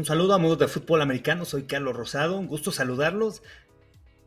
Un 0.00 0.06
saludo 0.06 0.32
amigos 0.32 0.58
de 0.58 0.66
fútbol 0.66 1.02
americano, 1.02 1.44
soy 1.44 1.64
Carlos 1.64 1.94
Rosado, 1.94 2.38
un 2.38 2.46
gusto 2.46 2.72
saludarlos. 2.72 3.42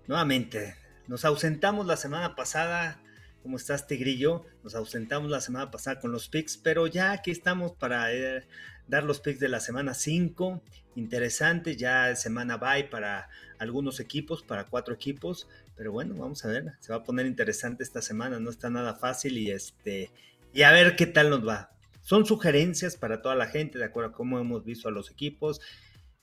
Nuevamente, 0.06 0.76
nos 1.08 1.26
ausentamos 1.26 1.88
la 1.88 1.98
semana 1.98 2.36
pasada, 2.36 3.02
¿cómo 3.42 3.58
estás 3.58 3.88
Tigrillo? 3.88 4.46
Nos 4.64 4.76
ausentamos 4.76 5.32
la 5.32 5.42
semana 5.42 5.72
pasada 5.72 6.00
con 6.00 6.12
los 6.12 6.30
picks, 6.30 6.58
pero 6.58 6.86
ya 6.86 7.12
aquí 7.12 7.32
estamos 7.32 7.72
para 7.72 8.14
eh, 8.14 8.46
dar 8.88 9.04
los 9.04 9.20
picks 9.20 9.40
de 9.40 9.50
la 9.50 9.60
semana 9.60 9.96
5. 9.96 10.62
Interesante, 10.96 11.76
ya 11.76 12.16
semana 12.16 12.58
bye 12.58 12.84
para 12.84 13.28
algunos 13.58 14.00
equipos, 14.00 14.44
para 14.44 14.66
cuatro 14.66 14.94
equipos, 14.94 15.48
pero 15.76 15.92
bueno, 15.92 16.14
vamos 16.14 16.46
a 16.46 16.50
ver, 16.50 16.74
se 16.82 16.94
va 16.94 17.00
a 17.00 17.04
poner 17.04 17.26
interesante 17.26 17.82
esta 17.82 18.04
semana, 18.04 18.40
no 18.40 18.52
está 18.52 18.70
nada 18.70 18.94
fácil 18.94 19.40
y 19.40 19.50
este 19.50 20.12
y 20.54 20.62
a 20.62 20.72
ver 20.72 20.96
qué 20.96 21.08
tal 21.08 21.32
nos 21.32 21.48
va. 21.48 21.72
Son 22.04 22.26
sugerencias 22.26 22.98
para 22.98 23.22
toda 23.22 23.34
la 23.34 23.48
gente, 23.48 23.80
de 23.80 23.86
acuerdo 23.86 24.12
a 24.12 24.14
cómo 24.14 24.38
hemos 24.38 24.64
visto 24.64 24.90
a 24.90 24.92
los 24.92 25.10
equipos. 25.10 25.62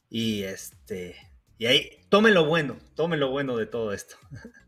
Y 0.09 0.43
este. 0.43 1.17
Y 1.59 1.67
ahí, 1.67 1.91
tome 2.09 2.31
lo 2.31 2.47
bueno, 2.47 2.77
tome 2.95 3.17
lo 3.17 3.31
bueno 3.31 3.57
de 3.57 3.67
todo 3.67 3.93
esto. 3.93 4.17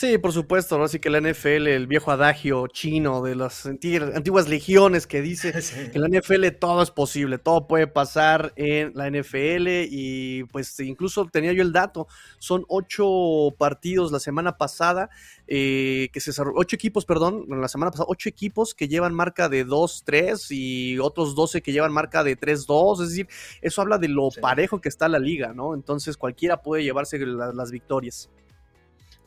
Sí, 0.00 0.16
por 0.16 0.32
supuesto, 0.32 0.78
¿no? 0.78 0.84
Así 0.84 1.00
que 1.00 1.10
la 1.10 1.20
NFL, 1.20 1.66
el 1.66 1.88
viejo 1.88 2.12
adagio 2.12 2.68
chino 2.68 3.20
de 3.20 3.34
las 3.34 3.66
antiguas 3.66 4.48
legiones 4.48 5.08
que 5.08 5.20
dice 5.20 5.52
que 5.90 5.98
en 5.98 6.02
la 6.02 6.20
NFL 6.20 6.50
todo 6.60 6.84
es 6.84 6.92
posible, 6.92 7.38
todo 7.38 7.66
puede 7.66 7.88
pasar 7.88 8.52
en 8.54 8.92
la 8.94 9.10
NFL 9.10 9.66
y 9.90 10.44
pues 10.52 10.78
incluso 10.78 11.26
tenía 11.26 11.52
yo 11.52 11.62
el 11.62 11.72
dato, 11.72 12.06
son 12.38 12.64
ocho 12.68 13.56
partidos 13.58 14.12
la 14.12 14.20
semana 14.20 14.56
pasada, 14.56 15.10
eh, 15.48 16.10
que 16.12 16.20
se 16.20 16.30
ocho 16.54 16.76
equipos, 16.76 17.04
perdón, 17.04 17.46
la 17.48 17.66
semana 17.66 17.90
pasada, 17.90 18.06
ocho 18.08 18.28
equipos 18.28 18.76
que 18.76 18.86
llevan 18.86 19.14
marca 19.14 19.48
de 19.48 19.66
2-3 19.66 20.46
y 20.50 21.00
otros 21.00 21.34
12 21.34 21.60
que 21.60 21.72
llevan 21.72 21.92
marca 21.92 22.22
de 22.22 22.38
3-2, 22.38 23.02
es 23.02 23.08
decir, 23.08 23.28
eso 23.62 23.82
habla 23.82 23.98
de 23.98 24.06
lo 24.06 24.28
parejo 24.40 24.80
que 24.80 24.88
está 24.88 25.08
la 25.08 25.18
liga, 25.18 25.52
¿no? 25.54 25.74
Entonces 25.74 26.16
cualquiera 26.16 26.62
puede 26.62 26.84
llevarse 26.84 27.18
las 27.18 27.72
victorias. 27.72 28.30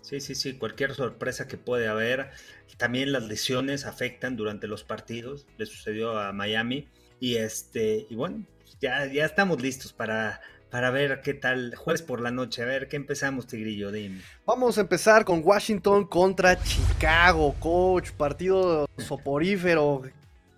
Sí, 0.02 0.20
sí, 0.20 0.36
sí, 0.36 0.54
cualquier 0.54 0.94
sorpresa 0.94 1.48
que 1.48 1.58
puede 1.58 1.88
haber. 1.88 2.32
También 2.78 3.12
las 3.12 3.24
lesiones 3.24 3.86
afectan 3.86 4.36
durante 4.36 4.68
los 4.68 4.84
partidos. 4.84 5.46
Le 5.58 5.66
sucedió 5.66 6.20
a 6.20 6.34
Miami. 6.34 6.88
Y 7.20 7.36
este, 7.36 8.08
y 8.10 8.16
bueno, 8.16 8.44
ya, 8.82 9.06
ya 9.06 9.26
estamos 9.26 9.62
listos 9.62 9.94
para, 9.94 10.42
para 10.72 10.90
ver 10.90 11.22
qué 11.22 11.36
tal 11.36 11.76
jueves 11.76 12.02
por 12.02 12.20
la 12.20 12.32
noche. 12.32 12.64
A 12.64 12.66
ver, 12.66 12.88
¿qué 12.88 12.96
empezamos, 12.96 13.46
Tigrillo? 13.46 13.92
Dime. 13.92 14.22
Vamos 14.46 14.78
a 14.78 14.82
empezar 14.82 15.24
con 15.24 15.42
Washington 15.44 16.08
contra 16.08 16.62
Chicago, 16.62 17.56
coach. 17.60 18.12
Partido 18.12 18.90
soporífero. 18.98 20.02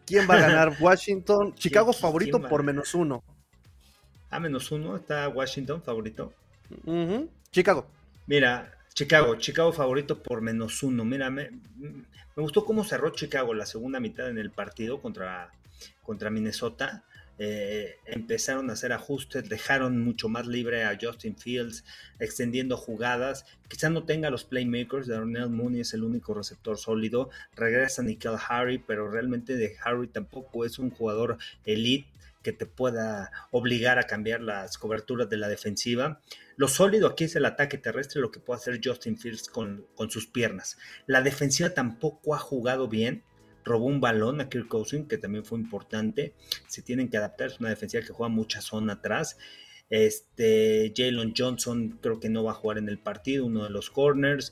¿Quién 0.05 0.29
va 0.29 0.35
a 0.35 0.39
ganar? 0.39 0.77
Washington. 0.79 1.53
Chicago 1.55 1.91
favorito 1.91 2.41
por 2.41 2.63
menos 2.63 2.93
uno. 2.95 3.23
A 4.29 4.39
menos 4.39 4.71
uno 4.71 4.95
está 4.95 5.27
Washington 5.27 5.81
favorito. 5.83 6.33
Chicago. 7.51 7.85
Mira, 8.25 8.71
Chicago, 8.93 9.35
Chicago 9.37 9.73
favorito 9.73 10.21
por 10.21 10.41
menos 10.41 10.83
uno. 10.83 11.03
Mira, 11.03 11.31
me, 11.31 11.49
gustó 12.35 12.63
cómo 12.63 12.83
cerró 12.83 13.09
Chicago 13.09 13.53
la 13.53 13.65
segunda 13.65 13.99
mitad 13.99 14.29
en 14.29 14.37
el 14.37 14.51
partido 14.51 15.01
contra, 15.01 15.51
contra 16.03 16.29
Minnesota. 16.29 17.03
Eh, 17.39 17.95
empezaron 18.05 18.69
a 18.69 18.73
hacer 18.73 18.93
ajustes, 18.93 19.49
dejaron 19.49 19.99
mucho 19.99 20.29
más 20.29 20.45
libre 20.45 20.83
a 20.83 20.95
Justin 21.01 21.35
Fields, 21.35 21.83
extendiendo 22.19 22.77
jugadas. 22.77 23.45
Quizá 23.67 23.89
no 23.89 24.03
tenga 24.03 24.29
los 24.29 24.43
playmakers, 24.43 25.07
Darnell 25.07 25.49
Mooney 25.49 25.81
es 25.81 25.95
el 25.95 26.03
único 26.03 26.35
receptor 26.35 26.77
sólido. 26.77 27.31
Regresa 27.55 28.03
Nickel 28.03 28.37
Harry, 28.47 28.77
pero 28.77 29.09
realmente 29.09 29.55
de 29.55 29.75
Harry 29.83 30.07
tampoco 30.07 30.65
es 30.65 30.77
un 30.77 30.91
jugador 30.91 31.39
elite 31.65 32.07
que 32.43 32.51
te 32.51 32.65
pueda 32.65 33.31
obligar 33.51 33.97
a 33.97 34.03
cambiar 34.03 34.41
las 34.41 34.77
coberturas 34.77 35.29
de 35.29 35.37
la 35.37 35.47
defensiva. 35.47 36.21
Lo 36.55 36.67
sólido 36.67 37.07
aquí 37.07 37.23
es 37.23 37.35
el 37.35 37.45
ataque 37.45 37.77
terrestre, 37.77 38.21
lo 38.21 38.29
que 38.29 38.39
puede 38.39 38.59
hacer 38.59 38.79
Justin 38.83 39.17
Fields 39.17 39.49
con, 39.49 39.87
sus 40.09 40.27
piernas. 40.27 40.77
La 41.07 41.21
defensiva 41.21 41.71
tampoco 41.71 42.35
ha 42.35 42.39
jugado 42.39 42.87
bien. 42.87 43.23
Robó 43.63 43.85
un 43.85 44.01
balón 44.01 44.41
a 44.41 44.49
Kirk 44.49 44.67
Cousins, 44.67 45.07
que 45.07 45.17
también 45.17 45.45
fue 45.45 45.57
importante. 45.57 46.33
Se 46.67 46.81
tienen 46.81 47.09
que 47.09 47.17
adaptar, 47.17 47.47
es 47.47 47.59
una 47.59 47.69
defensiva 47.69 48.03
que 48.03 48.11
juega 48.13 48.29
mucha 48.29 48.61
zona 48.61 48.93
atrás. 48.93 49.37
Este, 49.89 50.93
Jalen 50.95 51.33
Johnson 51.35 51.97
creo 52.01 52.19
que 52.19 52.29
no 52.29 52.43
va 52.43 52.51
a 52.51 52.55
jugar 52.55 52.77
en 52.77 52.89
el 52.89 52.99
partido, 52.99 53.45
uno 53.45 53.63
de 53.63 53.69
los 53.69 53.89
corners. 53.89 54.51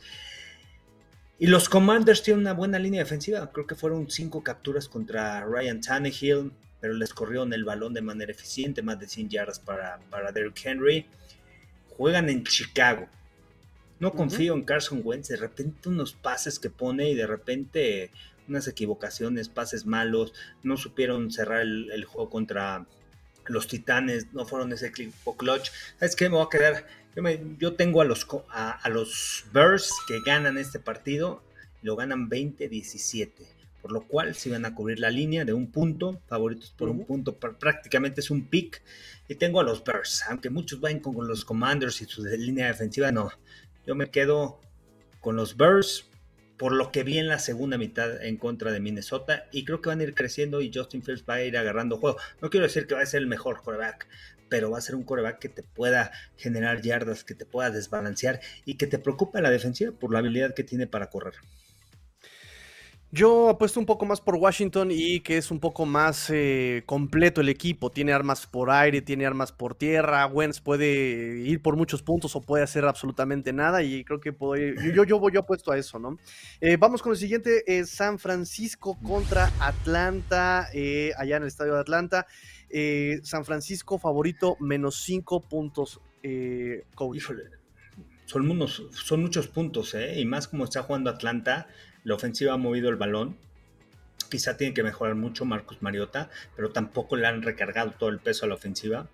Y 1.38 1.48
los 1.48 1.68
Commanders 1.68 2.24
tienen 2.24 2.42
una 2.42 2.54
buena 2.54 2.80
línea 2.80 3.04
defensiva. 3.04 3.52
Creo 3.52 3.68
que 3.68 3.76
fueron 3.76 4.10
cinco 4.10 4.44
capturas 4.44 4.88
contra 4.88 5.44
Ryan 5.44 5.82
Tannehill 5.82 6.54
pero 6.82 6.96
les 6.96 7.14
corrieron 7.14 7.54
el 7.54 7.64
balón 7.64 7.94
de 7.94 8.02
manera 8.02 8.32
eficiente, 8.32 8.82
más 8.82 9.00
de 9.00 9.08
100 9.08 9.30
yardas 9.30 9.60
para, 9.60 10.00
para 10.10 10.32
Derrick 10.32 10.66
Henry. 10.66 11.06
Juegan 11.96 12.28
en 12.28 12.44
Chicago. 12.44 13.08
No 14.00 14.12
confío 14.12 14.56
en 14.56 14.64
Carson 14.64 15.02
Wentz, 15.04 15.28
de 15.28 15.38
repente 15.38 15.88
unos 15.88 16.14
pases 16.14 16.58
que 16.58 16.72
pone 16.72 17.12
y 17.12 17.16
de 17.16 17.28
repente 17.28 18.10
unas 18.48 18.68
equivocaciones, 18.68 19.48
pases 19.48 19.86
malos, 19.86 20.34
no 20.64 20.76
supieron 20.76 21.32
cerrar 21.32 21.62
el, 21.62 22.04
juego 22.06 22.32
contra 22.32 22.88
los 23.46 23.68
Titanes, 23.68 24.34
no 24.34 24.48
fueron 24.48 24.74
ese 24.74 24.88
equipo 24.88 25.38
clutch. 25.38 25.70
¿Sabes 26.00 26.16
qué? 26.16 26.30
Me 26.30 26.38
voy 26.38 26.48
a 26.48 26.50
quedar. 26.50 26.88
Yo, 27.60 27.76
tengo 27.76 28.02
a 28.02 28.06
los, 28.06 28.26
a, 28.50 28.72
a 28.72 28.90
los 28.90 29.46
Bears 29.54 29.94
que 30.08 30.20
ganan 30.26 30.58
este 30.58 30.80
partido, 30.80 31.44
lo 31.84 31.96
ganan 31.96 32.28
20-17 32.28 33.61
por 33.82 33.92
lo 33.92 34.08
cual 34.08 34.36
si 34.36 34.50
van 34.50 34.66
a 34.66 34.76
cubrir 34.76 35.00
la 35.00 35.10
línea 35.10 35.46
de 35.46 35.54
un 35.54 35.72
punto, 35.72 36.22
favoritos 36.28 36.72
por 36.72 36.90
un 36.90 37.06
punto, 37.06 37.38
prácticamente 37.38 38.22
es 38.22 38.30
un 38.30 38.48
pick. 38.48 38.82
Y 39.28 39.36
tengo 39.36 39.60
a 39.60 39.64
los 39.64 39.84
Bears, 39.84 40.24
aunque 40.30 40.50
muchos 40.50 40.80
vayan 40.80 41.00
con 41.00 41.28
los 41.28 41.46
Commanders 41.46 42.02
y 42.02 42.06
su 42.06 42.24
línea 42.24 42.68
defensiva, 42.68 43.12
no. 43.12 43.32
Yo 43.86 43.96
me 43.96 44.12
quedo 44.12 44.60
con 45.20 45.36
los 45.36 45.58
Bears 45.58 46.06
por 46.58 46.74
lo 46.74 46.92
que 46.92 47.02
vi 47.02 47.18
en 47.18 47.28
la 47.28 47.40
segunda 47.40 47.80
mitad 47.80 48.24
en 48.24 48.38
contra 48.38 48.72
de 48.72 48.80
Minnesota 48.80 49.48
y 49.52 49.66
creo 49.66 49.82
que 49.82 49.90
van 49.90 50.00
a 50.00 50.04
ir 50.04 50.14
creciendo 50.14 50.62
y 50.62 50.72
Justin 50.72 51.02
Fields 51.02 51.24
va 51.28 51.36
a 51.36 51.44
ir 51.44 51.58
agarrando 51.58 51.98
juego. 51.98 52.18
No 52.40 52.52
quiero 52.52 52.68
decir 52.68 52.86
que 52.86 52.94
va 52.94 53.02
a 53.02 53.06
ser 53.08 53.22
el 53.22 53.28
mejor 53.28 53.64
quarterback, 53.64 54.08
pero 54.48 54.70
va 54.70 54.78
a 54.78 54.82
ser 54.82 54.94
un 54.94 55.04
quarterback 55.04 55.40
que 55.40 55.50
te 55.50 55.64
pueda 55.64 56.12
generar 56.38 56.82
yardas, 56.82 57.24
que 57.24 57.34
te 57.34 57.48
pueda 57.48 57.72
desbalancear 57.72 58.42
y 58.64 58.76
que 58.76 58.86
te 58.86 59.00
preocupe 59.00 59.42
la 59.42 59.50
defensiva 59.50 59.92
por 59.92 60.14
la 60.14 60.20
habilidad 60.20 60.54
que 60.54 60.64
tiene 60.64 60.86
para 60.86 61.10
correr. 61.10 61.34
Yo 63.14 63.50
apuesto 63.50 63.78
un 63.78 63.86
poco 63.86 64.06
más 64.06 64.22
por 64.22 64.36
Washington 64.36 64.88
y 64.90 65.20
que 65.20 65.36
es 65.36 65.52
un 65.52 65.60
poco 65.60 65.86
más 65.86 66.30
eh, 66.30 66.84
completo 66.86 67.42
el 67.42 67.50
equipo. 67.50 67.90
Tiene 67.90 68.14
armas 68.14 68.48
por 68.48 68.72
aire, 68.72 69.02
tiene 69.02 69.26
armas 69.26 69.52
por 69.52 69.76
tierra. 69.76 70.26
Wentz 70.28 70.62
puede 70.62 71.40
ir 71.40 71.62
por 71.62 71.76
muchos 71.76 72.02
puntos 72.02 72.38
o 72.38 72.42
puede 72.42 72.64
hacer 72.64 72.86
absolutamente 72.86 73.52
nada. 73.52 73.84
Y 73.84 74.06
creo 74.06 74.22
que 74.22 74.32
puedo 74.32 74.56
ir, 74.56 74.76
yo, 74.96 75.04
yo, 75.04 75.30
yo, 75.30 75.42
apuesto 75.42 75.74
a 75.74 75.78
eso, 75.78 76.00
¿no? 76.00 76.18
Eh, 76.62 76.78
vamos 76.78 77.02
con 77.02 77.12
el 77.12 77.18
siguiente: 77.18 77.66
eh, 77.68 77.86
San 77.86 78.18
Francisco 78.18 78.98
contra 79.04 79.52
Atlanta, 79.60 80.70
allá 81.18 81.36
en 81.36 81.42
el 81.42 81.50
estadio 81.50 81.74
de 81.74 81.82
Atlanta. 81.82 82.28
San 83.24 83.44
Francisco 83.44 84.00
favorito, 84.00 84.56
menos 84.62 85.04
cinco 85.04 85.42
puntos. 85.42 86.00
Son, 88.24 88.50
unos, 88.50 88.84
son 88.92 89.22
muchos 89.22 89.50
puntos, 89.50 89.96
¿eh? 89.96 90.18
Y 90.18 90.26
más 90.26 90.48
como 90.48 90.64
está 90.64 90.84
jugando 90.84 91.10
Atlanta 91.10 91.68
la 92.04 92.16
ofensiva 92.16 92.54
ha 92.54 92.58
movido 92.58 92.90
el 92.90 92.96
balón. 92.96 93.38
Quizá 94.30 94.58
tiene 94.58 94.74
que 94.74 94.84
mejorar 94.84 95.16
mucho 95.16 95.46
Marcus 95.46 95.82
Mariota, 95.82 96.30
pero 96.56 96.72
tampoco 96.72 97.16
le 97.16 97.28
han 97.28 97.42
recargado 97.42 97.92
todo 97.92 98.10
el 98.10 98.20
peso 98.20 98.46
a 98.46 98.50
la 98.50 98.56
ofensiva. 98.56 99.10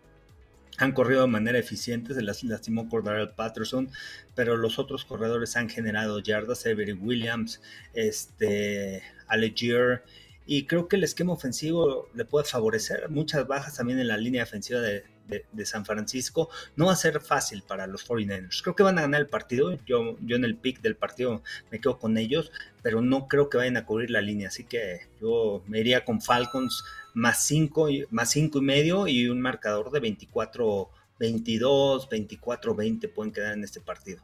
Han 0.77 0.91
corrido 0.91 1.21
de 1.21 1.27
manera 1.27 1.57
eficiente, 1.57 2.13
se 2.13 2.21
las 2.21 2.43
lastimó 2.43 2.87
Cordarel 2.87 3.31
Patterson, 3.31 3.89
pero 4.35 4.57
los 4.57 4.77
otros 4.77 5.05
corredores 5.05 5.55
han 5.57 5.69
generado 5.69 6.19
yardas, 6.19 6.67
Avery 6.67 6.93
Williams, 6.93 7.61
este, 7.93 9.01
Allegier, 9.27 10.03
y 10.45 10.65
creo 10.65 10.87
que 10.87 10.95
el 10.97 11.03
esquema 11.03 11.33
ofensivo 11.33 12.09
le 12.13 12.25
puede 12.25 12.45
favorecer. 12.45 13.09
Muchas 13.09 13.47
bajas 13.47 13.75
también 13.75 13.99
en 13.99 14.07
la 14.07 14.17
línea 14.17 14.43
defensiva 14.43 14.79
de, 14.79 15.03
de, 15.27 15.65
San 15.65 15.85
Francisco, 15.85 16.49
no 16.75 16.87
va 16.87 16.93
a 16.93 16.95
ser 16.95 17.19
fácil 17.21 17.61
para 17.61 17.87
los 17.87 18.07
49ers. 18.07 18.61
Creo 18.61 18.75
que 18.75 18.83
van 18.83 18.97
a 18.97 19.01
ganar 19.01 19.21
el 19.21 19.27
partido, 19.27 19.77
yo, 19.85 20.17
yo 20.21 20.35
en 20.35 20.45
el 20.45 20.55
pick 20.55 20.81
del 20.81 20.95
partido 20.95 21.43
me 21.71 21.79
quedo 21.79 21.99
con 21.99 22.17
ellos, 22.17 22.51
pero 22.81 23.01
no 23.01 23.27
creo 23.27 23.49
que 23.49 23.57
vayan 23.57 23.77
a 23.77 23.85
cubrir 23.85 24.09
la 24.11 24.21
línea, 24.21 24.47
así 24.47 24.63
que 24.63 25.07
yo 25.21 25.63
me 25.67 25.79
iría 25.79 26.05
con 26.05 26.21
Falcons 26.21 26.83
más 27.13 27.43
5 27.45 27.87
más 28.11 28.31
cinco 28.31 28.59
y 28.59 28.61
medio 28.61 29.07
y 29.07 29.27
un 29.27 29.41
marcador 29.41 29.91
de 29.91 29.99
24 29.99 30.89
22, 31.19 32.09
24 32.09 32.75
20 32.75 33.07
pueden 33.09 33.33
quedar 33.33 33.53
en 33.53 33.63
este 33.63 33.81
partido. 33.81 34.21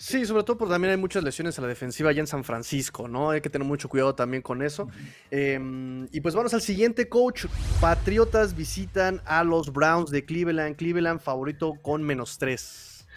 Sí, 0.00 0.24
sobre 0.26 0.44
todo 0.44 0.56
porque 0.56 0.74
también 0.74 0.92
hay 0.92 0.96
muchas 0.96 1.24
lesiones 1.24 1.58
a 1.58 1.62
la 1.62 1.66
defensiva 1.66 2.10
allá 2.10 2.20
en 2.20 2.28
San 2.28 2.44
Francisco, 2.44 3.08
¿no? 3.08 3.30
Hay 3.30 3.40
que 3.40 3.50
tener 3.50 3.66
mucho 3.66 3.88
cuidado 3.88 4.14
también 4.14 4.44
con 4.44 4.62
eso. 4.62 4.88
Em, 5.28 6.06
y 6.12 6.20
pues 6.20 6.36
vamos 6.36 6.54
al 6.54 6.62
siguiente 6.62 7.08
coach. 7.08 7.46
Patriotas 7.80 8.54
visitan 8.54 9.20
a 9.24 9.42
los 9.42 9.72
Browns 9.72 10.12
de 10.12 10.24
Cleveland. 10.24 10.76
Cleveland 10.76 11.18
favorito 11.18 11.74
con 11.82 12.04
menos 12.04 12.38
tres. 12.38 13.08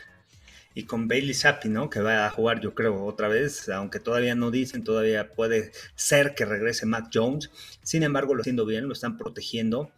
Y 0.74 0.86
con 0.86 1.08
Bailey 1.08 1.36
Zappi, 1.36 1.70
¿no? 1.70 1.88
Que 1.88 2.02
va 2.02 2.26
a 2.26 2.32
jugar, 2.32 2.62
yo 2.62 2.74
creo, 2.74 3.06
otra 3.06 3.28
vez, 3.28 3.70
aunque 3.70 4.00
todavía 4.00 4.34
no 4.34 4.50
dicen, 4.50 4.84
todavía 4.84 5.34
puede 5.34 5.74
ser 5.94 6.34
que 6.34 6.46
regrese 6.46 6.88
Matt 6.88 7.12
Jones. 7.14 7.52
Sin 7.84 8.02
embargo, 8.02 8.34
lo 8.34 8.42
haciendo 8.42 8.66
bien, 8.66 8.88
lo 8.88 8.94
están 8.94 9.20
protegiendo. 9.20 9.92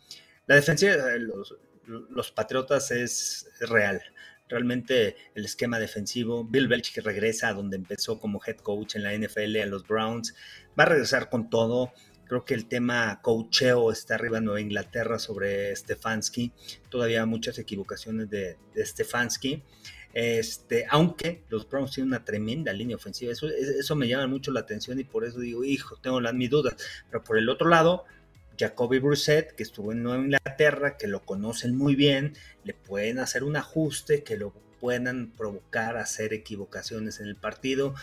La 0.47 0.56
defensiva, 0.56 0.95
los, 1.18 1.56
los 1.85 2.31
Patriotas 2.31 2.91
es 2.91 3.50
real. 3.62 4.01
Realmente 4.50 5.16
el 5.36 5.45
esquema 5.45 5.80
defensivo, 5.80 6.44
Bill 6.44 6.68
Belichick 6.68 7.04
regresa 7.04 7.48
a 7.48 7.54
donde 7.54 7.78
empezó 7.78 8.19
como 8.19 8.42
head 8.45 8.57
coach 8.57 8.95
en 8.95 9.04
la 9.04 9.13
NFL 9.13 9.62
a 9.62 9.66
los 9.66 9.88
Browns, 9.88 10.36
va 10.78 10.84
a 10.84 10.88
regresar 10.88 11.30
con 11.30 11.50
todo. 11.50 11.94
Creo 12.25 12.45
que 12.45 12.54
el 12.54 12.68
tema 12.68 13.19
coacheo 13.22 13.92
está 13.92 14.16
arriba 14.16 14.40
en 14.40 14.45
Nueva 14.45 14.62
Inglaterra 14.62 15.19
sobre 15.19 15.75
Stefanski. 15.75 16.51
Todavía 16.90 17.25
muchas 17.25 17.57
equivocaciones 17.57 18.30
de, 18.30 18.57
Stefanski. 18.78 19.63
Este, 20.13 20.86
aunque 20.90 21.44
los 21.50 21.68
Browns 21.68 21.92
tienen 21.92 22.10
una 22.10 22.24
tremenda 22.24 22.72
línea 22.72 22.95
ofensiva, 22.95 23.31
eso, 23.31 23.48
eso 23.50 23.95
me 23.95 24.07
llama 24.07 24.28
mucho 24.28 24.51
la 24.51 24.60
atención 24.60 25.00
y 25.00 25.04
por 25.04 25.25
eso 25.25 25.40
digo, 25.40 25.63
hijo, 25.63 25.98
tengo 25.98 26.22
las 26.22 26.34
mis 26.34 26.50
dudas. 26.50 26.75
Pero 27.10 27.24
por 27.24 27.38
el 27.38 27.50
otro 27.50 27.69
lado, 27.69 28.06
Jacoby 28.58 29.00
Brissett, 29.00 29.54
que 29.56 29.64
estuvo 29.64 29.92
en 29.92 30.04
Nueva 30.04 30.24
Inglaterra, 30.24 30.98
que 30.98 31.08
lo 31.08 31.22
conocen 31.26 31.76
muy 31.76 31.96
bien, 31.96 32.34
le 32.64 32.74
pueden 32.74 33.20
hacer 33.20 33.44
un 33.44 33.56
ajuste 33.56 34.24
que 34.24 34.38
lo 34.38 34.54
puedan 34.80 35.32
provocar 35.38 35.98
hacer 35.98 36.34
equivocaciones 36.34 37.20
en 37.20 37.28
el 37.28 37.36
partido, 37.36 37.96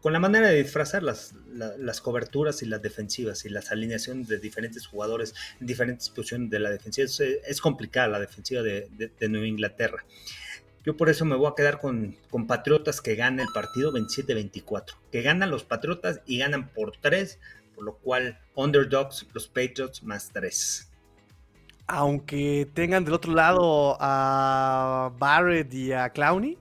con 0.00 0.12
la 0.12 0.20
manera 0.20 0.48
de 0.48 0.62
disfrazar 0.62 1.02
las, 1.02 1.34
las, 1.52 2.00
coberturas 2.00 2.62
y 2.62 2.66
las 2.66 2.80
defensivas 2.82 3.44
y 3.44 3.48
las 3.48 3.72
alineaciones 3.72 4.28
de 4.28 4.38
diferentes 4.38 4.86
jugadores 4.86 5.34
en 5.60 5.66
diferentes 5.66 6.08
posiciones 6.10 6.50
de 6.50 6.60
la 6.60 6.70
defensiva. 6.70 7.08
Es, 7.46 7.60
complicada 7.60 8.08
la 8.08 8.20
defensiva 8.20 8.62
de, 8.62 8.88
Nueva 9.28 9.46
Inglaterra. 9.46 10.04
Yo 10.84 10.96
por 10.96 11.08
eso 11.08 11.24
me 11.24 11.34
voy 11.34 11.50
a 11.50 11.54
quedar 11.56 11.80
con, 11.80 12.16
con 12.30 12.46
Patriotas 12.46 13.00
que 13.00 13.16
gana 13.16 13.42
el 13.42 13.48
partido 13.52 13.92
27-24. 13.92 14.94
Que 15.10 15.22
ganan 15.22 15.50
los 15.50 15.64
Patriotas 15.64 16.20
y 16.26 16.38
ganan 16.38 16.68
por 16.68 16.92
3 17.00 17.38
por 17.78 17.84
lo 17.84 17.96
cual 17.98 18.36
underdogs 18.56 19.24
los 19.32 19.46
Patriots 19.46 20.02
más 20.02 20.30
3. 20.32 20.90
Aunque 21.86 22.68
tengan 22.74 23.04
del 23.04 23.14
otro 23.14 23.32
lado 23.32 23.96
a 24.00 25.14
Barrett 25.16 25.72
y 25.72 25.92
a 25.92 26.10
Clowney. 26.10 26.58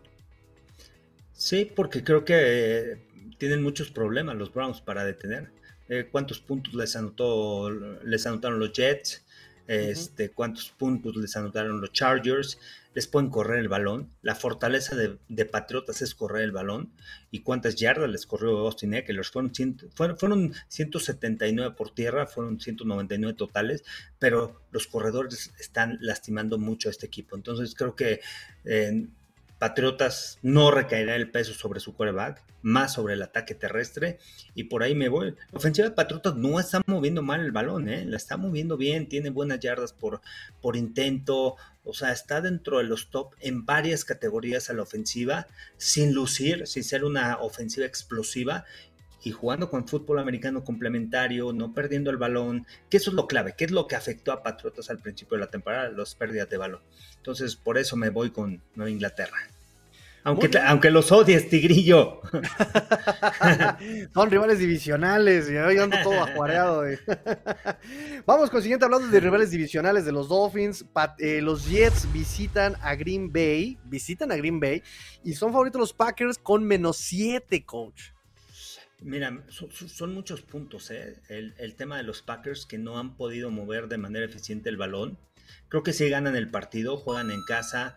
Sí, 1.33 1.71
porque 1.75 2.03
creo 2.03 2.23
que 2.23 2.35
eh, 2.35 3.07
tienen 3.39 3.63
muchos 3.63 3.89
problemas 3.89 4.35
los 4.35 4.53
Browns 4.53 4.79
para 4.79 5.03
detener. 5.03 5.49
Eh, 5.89 6.07
¿Cuántos 6.11 6.39
puntos 6.39 6.75
les 6.75 6.95
anotó, 6.95 7.71
les 7.71 8.27
anotaron 8.27 8.59
los 8.59 8.71
Jets? 8.73 9.25
Este, 9.67 10.29
¿Cuántos 10.29 10.69
puntos 10.69 11.15
les 11.15 11.35
anotaron 11.35 11.81
los 11.81 11.91
Chargers? 11.93 12.59
Les 12.97 13.05
pueden 13.05 13.29
correr 13.29 13.59
el 13.59 13.67
balón. 13.67 14.11
La 14.23 14.33
fortaleza 14.33 14.95
de, 14.95 15.45
Patriotas 15.45 16.01
es 16.01 16.15
correr 16.15 16.41
el 16.41 16.51
balón. 16.51 16.93
¿Y 17.29 17.41
cuántas 17.41 17.75
yardas 17.75 18.09
les 18.09 18.25
corrió 18.25 18.57
Austin 18.57 18.95
Eckler? 18.95 19.23
Fueron, 19.23 19.51
fueron, 19.93 20.17
fueron 20.17 20.53
179 20.67 21.75
por 21.77 21.91
tierra, 21.93 22.25
fueron 22.25 22.59
199 22.59 23.37
totales, 23.37 23.83
pero 24.17 24.63
los 24.71 24.87
corredores 24.87 25.53
están 25.59 25.99
lastimando 26.01 26.57
mucho 26.57 26.89
a 26.89 26.91
este 26.91 27.05
equipo. 27.05 27.35
Entonces 27.35 27.75
creo 27.75 27.95
que 27.95 28.19
eh, 28.65 29.05
Patriotas 29.59 30.37
no 30.43 30.69
recaerá 30.71 31.15
el 31.15 31.31
peso 31.31 31.53
sobre 31.53 31.79
su 31.79 31.95
quarterback, 31.95 32.43
más 32.61 32.93
sobre 32.93 33.15
el 33.15 33.21
ataque 33.21 33.55
terrestre, 33.55 34.19
y 34.53 34.65
por 34.65 34.83
ahí 34.83 34.93
me 34.93 35.09
voy. 35.09 35.31
La 35.51 35.57
ofensiva 35.57 35.87
de 35.87 35.95
Patriotas 35.95 36.35
no 36.35 36.59
está 36.59 36.81
moviendo 36.85 37.23
mal 37.23 37.41
el 37.41 37.51
balón, 37.51 37.89
¿eh? 37.89 38.05
la 38.05 38.17
está 38.17 38.37
moviendo 38.37 38.77
bien, 38.77 39.09
tiene 39.09 39.29
buenas 39.29 39.59
yardas 39.59 39.93
por, 39.93 40.21
por 40.61 40.75
intento, 40.75 41.55
o 41.83 41.93
sea, 41.93 42.11
está 42.11 42.41
dentro 42.41 42.77
de 42.77 42.83
los 42.83 43.09
top 43.09 43.33
en 43.39 43.65
varias 43.65 44.05
categorías 44.05 44.69
a 44.69 44.73
la 44.73 44.83
ofensiva, 44.83 45.47
sin 45.77 46.13
lucir, 46.13 46.67
sin 46.67 46.83
ser 46.83 47.03
una 47.03 47.37
ofensiva 47.37 47.85
explosiva, 47.85 48.65
y 49.23 49.31
jugando 49.31 49.69
con 49.69 49.87
fútbol 49.87 50.19
americano 50.19 50.63
complementario, 50.63 51.51
no 51.53 51.73
perdiendo 51.73 52.11
el 52.11 52.17
balón, 52.17 52.65
que 52.89 52.97
eso 52.97 53.09
es 53.09 53.15
lo 53.15 53.27
clave, 53.27 53.55
que 53.57 53.65
es 53.65 53.71
lo 53.71 53.87
que 53.87 53.95
afectó 53.95 54.31
a 54.31 54.43
Patriotas 54.43 54.89
al 54.89 54.99
principio 54.99 55.37
de 55.37 55.45
la 55.45 55.49
temporada, 55.49 55.89
las 55.89 56.15
pérdidas 56.15 56.49
de 56.49 56.57
balón. 56.57 56.81
Entonces, 57.17 57.55
por 57.55 57.77
eso 57.77 57.95
me 57.95 58.09
voy 58.09 58.31
con 58.31 58.61
Nueva 58.75 58.91
Inglaterra. 58.91 59.37
Aunque, 60.27 60.49
aunque 60.59 60.91
los 60.91 61.09
odies, 61.13 61.47
Tigrillo. 61.47 62.19
Son 64.13 64.29
rivales 64.29 64.59
divisionales. 64.59 65.49
Y 65.49 65.53
yo 65.53 65.83
ando 65.83 65.95
todo 66.03 66.21
ajuareado. 66.21 66.83
Vamos 68.25 68.49
con 68.49 68.57
el 68.57 68.63
siguiente 68.63 68.83
hablando 68.83 69.07
de 69.07 69.19
rivales 69.21 69.51
divisionales 69.51 70.03
de 70.03 70.11
los 70.11 70.27
Dolphins. 70.27 70.83
Eh, 71.19 71.39
los 71.41 71.69
Jets 71.69 72.11
visitan 72.11 72.75
a 72.81 72.95
Green 72.95 73.31
Bay. 73.31 73.77
Visitan 73.85 74.33
a 74.33 74.35
Green 74.35 74.59
Bay. 74.59 74.83
Y 75.23 75.31
son 75.31 75.53
favoritos 75.53 75.79
los 75.79 75.93
Packers 75.93 76.37
con 76.37 76.61
menos 76.61 76.97
7, 76.97 77.63
coach. 77.63 78.16
Mira, 79.01 79.43
son, 79.49 80.13
muchos 80.13 80.41
puntos. 80.41 80.89
¿eh? 80.91 81.17
El, 81.29 81.75
tema 81.75 81.97
de 81.97 82.03
los 82.03 82.21
Packers 82.21 82.65
que 82.65 82.77
no 82.77 82.97
han 82.97 83.15
podido 83.15 83.51
mover 83.51 83.87
de 83.87 83.97
manera 83.97 84.25
eficiente 84.25 84.69
el 84.69 84.77
balón. 84.77 85.17
Creo 85.69 85.83
que 85.83 85.93
si 85.93 86.09
ganan 86.09 86.35
el 86.35 86.49
partido, 86.49 86.97
juegan 86.97 87.31
en 87.31 87.43
casa 87.43 87.95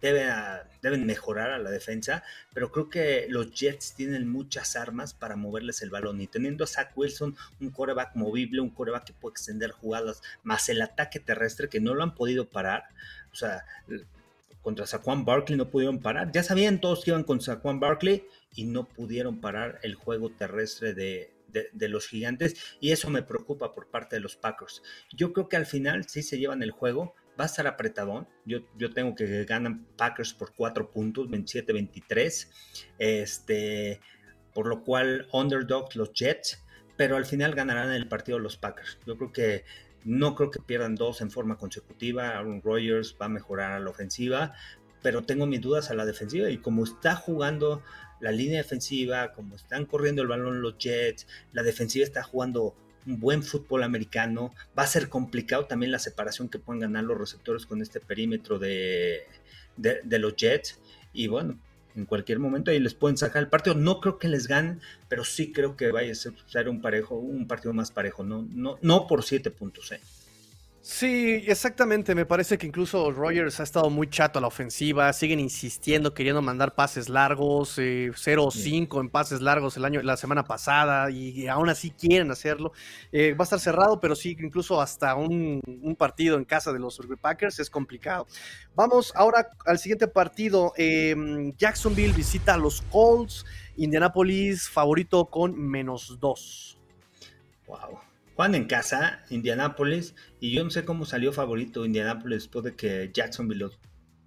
deben, 0.00 1.06
mejorar 1.06 1.50
a 1.50 1.58
la 1.58 1.70
defensa, 1.70 2.22
pero 2.52 2.70
creo 2.70 2.88
que 2.88 3.26
los 3.28 3.52
Jets 3.52 3.94
tienen 3.94 4.28
muchas 4.28 4.76
armas 4.76 5.14
para 5.14 5.36
moverles 5.36 5.82
el 5.82 5.90
balón 5.90 6.20
y 6.20 6.26
teniendo 6.26 6.64
a 6.64 6.66
Zach 6.66 6.92
Wilson, 6.94 7.36
un 7.60 7.70
coreback 7.70 8.14
movible, 8.14 8.60
un 8.60 8.70
coreback 8.70 9.04
que 9.04 9.12
puede 9.12 9.32
extender 9.32 9.72
jugadas, 9.72 10.22
más 10.42 10.68
el 10.68 10.82
ataque 10.82 11.20
terrestre 11.20 11.68
que 11.68 11.80
no 11.80 11.94
lo 11.94 12.02
han 12.02 12.14
podido 12.14 12.48
parar, 12.48 12.84
o 13.32 13.34
sea, 13.34 13.64
contra 14.62 14.86
Saquon 14.86 15.24
Barkley 15.24 15.56
no 15.56 15.68
pudieron 15.68 16.00
parar, 16.00 16.30
ya 16.32 16.42
sabían 16.42 16.80
todos 16.80 17.04
que 17.04 17.10
iban 17.10 17.24
con 17.24 17.40
Saquon 17.40 17.80
Barkley 17.80 18.26
y 18.54 18.64
no 18.64 18.88
pudieron 18.88 19.40
parar 19.40 19.78
el 19.82 19.94
juego 19.94 20.30
terrestre 20.30 20.94
de, 20.94 21.32
de, 21.50 21.88
los 21.88 22.06
gigantes 22.06 22.76
y 22.80 22.92
eso 22.92 23.10
me 23.10 23.22
preocupa 23.22 23.74
por 23.74 23.88
parte 23.88 24.16
de 24.16 24.20
los 24.20 24.36
Packers. 24.36 24.82
Yo 25.12 25.32
creo 25.32 25.48
que 25.48 25.56
al 25.56 25.66
final 25.66 26.08
sí 26.08 26.22
se 26.22 26.38
llevan 26.38 26.62
el 26.62 26.70
juego, 26.70 27.14
va 27.38 27.44
a 27.44 27.46
estar 27.46 27.66
apretadón. 27.66 28.28
Yo, 28.44 28.60
yo 28.76 28.92
tengo 28.92 29.14
que 29.14 29.44
ganan 29.44 29.86
Packers 29.96 30.32
por 30.34 30.54
4 30.54 30.90
puntos, 30.90 31.28
27-23. 31.28 32.48
Este, 32.98 34.00
por 34.52 34.66
lo 34.66 34.82
cual, 34.82 35.28
underdog 35.32 35.94
los 35.96 36.12
Jets, 36.12 36.62
pero 36.96 37.16
al 37.16 37.26
final 37.26 37.54
ganarán 37.54 37.92
el 37.92 38.08
partido 38.08 38.38
los 38.38 38.56
Packers. 38.56 38.98
Yo 39.06 39.16
creo 39.16 39.32
que 39.32 39.64
no 40.04 40.34
creo 40.34 40.50
que 40.50 40.60
pierdan 40.60 40.94
dos 40.94 41.20
en 41.20 41.30
forma 41.30 41.56
consecutiva. 41.56 42.30
Aaron 42.30 42.62
Rodgers 42.62 43.16
va 43.20 43.26
a 43.26 43.30
mejorar 43.30 43.72
a 43.72 43.80
la 43.80 43.90
ofensiva, 43.90 44.54
pero 45.02 45.22
tengo 45.22 45.46
mis 45.46 45.60
dudas 45.60 45.90
a 45.90 45.94
la 45.94 46.04
defensiva 46.04 46.50
y 46.50 46.58
como 46.58 46.84
está 46.84 47.16
jugando 47.16 47.82
la 48.20 48.32
línea 48.32 48.58
defensiva, 48.58 49.32
como 49.32 49.56
están 49.56 49.86
corriendo 49.86 50.22
el 50.22 50.28
balón 50.28 50.62
los 50.62 50.78
Jets, 50.78 51.26
la 51.52 51.62
defensiva 51.62 52.04
está 52.04 52.22
jugando 52.22 52.74
un 53.06 53.18
buen 53.18 53.42
fútbol 53.42 53.82
americano. 53.82 54.54
Va 54.78 54.84
a 54.84 54.86
ser 54.86 55.08
complicado 55.08 55.66
también 55.66 55.92
la 55.92 55.98
separación 55.98 56.48
que 56.48 56.58
pueden 56.58 56.80
ganar 56.80 57.04
los 57.04 57.18
receptores 57.18 57.66
con 57.66 57.82
este 57.82 58.00
perímetro 58.00 58.58
de, 58.58 59.22
de, 59.76 60.18
los 60.18 60.36
Jets. 60.36 60.78
Y 61.12 61.28
bueno, 61.28 61.58
en 61.96 62.04
cualquier 62.04 62.38
momento 62.38 62.70
ahí 62.70 62.78
les 62.78 62.94
pueden 62.94 63.16
sacar 63.16 63.42
el 63.42 63.48
partido. 63.48 63.74
No 63.74 64.00
creo 64.00 64.18
que 64.18 64.28
les 64.28 64.46
ganen, 64.46 64.80
pero 65.08 65.24
sí 65.24 65.52
creo 65.52 65.76
que 65.76 65.90
vaya 65.90 66.12
a 66.12 66.14
ser 66.14 66.68
un 66.68 66.80
parejo, 66.80 67.16
un 67.16 67.46
partido 67.46 67.72
más 67.72 67.90
parejo. 67.90 68.22
No, 68.22 68.46
no, 68.50 68.78
no 68.82 69.06
por 69.06 69.22
siete 69.22 69.50
puntos, 69.50 69.92
¿eh? 69.92 70.00
Sí, 70.82 71.44
exactamente. 71.46 72.14
Me 72.14 72.24
parece 72.24 72.56
que 72.56 72.66
incluso 72.66 73.10
Rogers 73.12 73.60
ha 73.60 73.64
estado 73.64 73.90
muy 73.90 74.08
chato 74.08 74.38
a 74.38 74.42
la 74.42 74.48
ofensiva. 74.48 75.12
Siguen 75.12 75.38
insistiendo, 75.38 76.14
queriendo 76.14 76.40
mandar 76.40 76.74
pases 76.74 77.10
largos, 77.10 77.76
0-5 77.76 78.96
eh, 78.96 79.00
en 79.00 79.10
pases 79.10 79.42
largos 79.42 79.76
el 79.76 79.84
año, 79.84 80.00
la 80.02 80.16
semana 80.16 80.44
pasada, 80.44 81.10
y, 81.10 81.46
aún 81.48 81.68
así 81.68 81.90
quieren 81.90 82.30
hacerlo. 82.30 82.72
Eh, 83.12 83.34
va 83.34 83.42
a 83.42 83.44
estar 83.44 83.60
cerrado, 83.60 84.00
pero 84.00 84.16
sí, 84.16 84.34
incluso 84.40 84.80
hasta 84.80 85.14
un, 85.16 85.60
partido 85.98 86.38
en 86.38 86.46
casa 86.46 86.72
de 86.72 86.78
los 86.78 86.98
Packers 87.20 87.58
es 87.60 87.68
complicado. 87.68 88.26
Vamos 88.74 89.12
ahora 89.14 89.50
al 89.66 89.78
siguiente 89.78 90.08
partido. 90.08 90.72
Em, 90.76 91.52
Jacksonville 91.58 92.14
visita 92.14 92.54
a 92.54 92.58
los 92.58 92.80
Colts. 92.90 93.44
Indianapolis 93.76 94.68
favorito 94.68 95.26
con 95.26 95.58
menos 95.58 96.18
2. 96.20 96.78
Wow. 97.66 98.09
Juan 98.40 98.54
en 98.54 98.64
casa, 98.64 99.20
Indianapolis, 99.28 100.14
y 100.40 100.52
yo 100.52 100.64
no 100.64 100.70
sé 100.70 100.86
cómo 100.86 101.04
salió 101.04 101.30
favorito 101.30 101.84
Indianapolis 101.84 102.44
después 102.44 102.64
de 102.64 102.74
que 102.74 103.10
Jacksonville 103.12 103.60
los, 103.60 103.78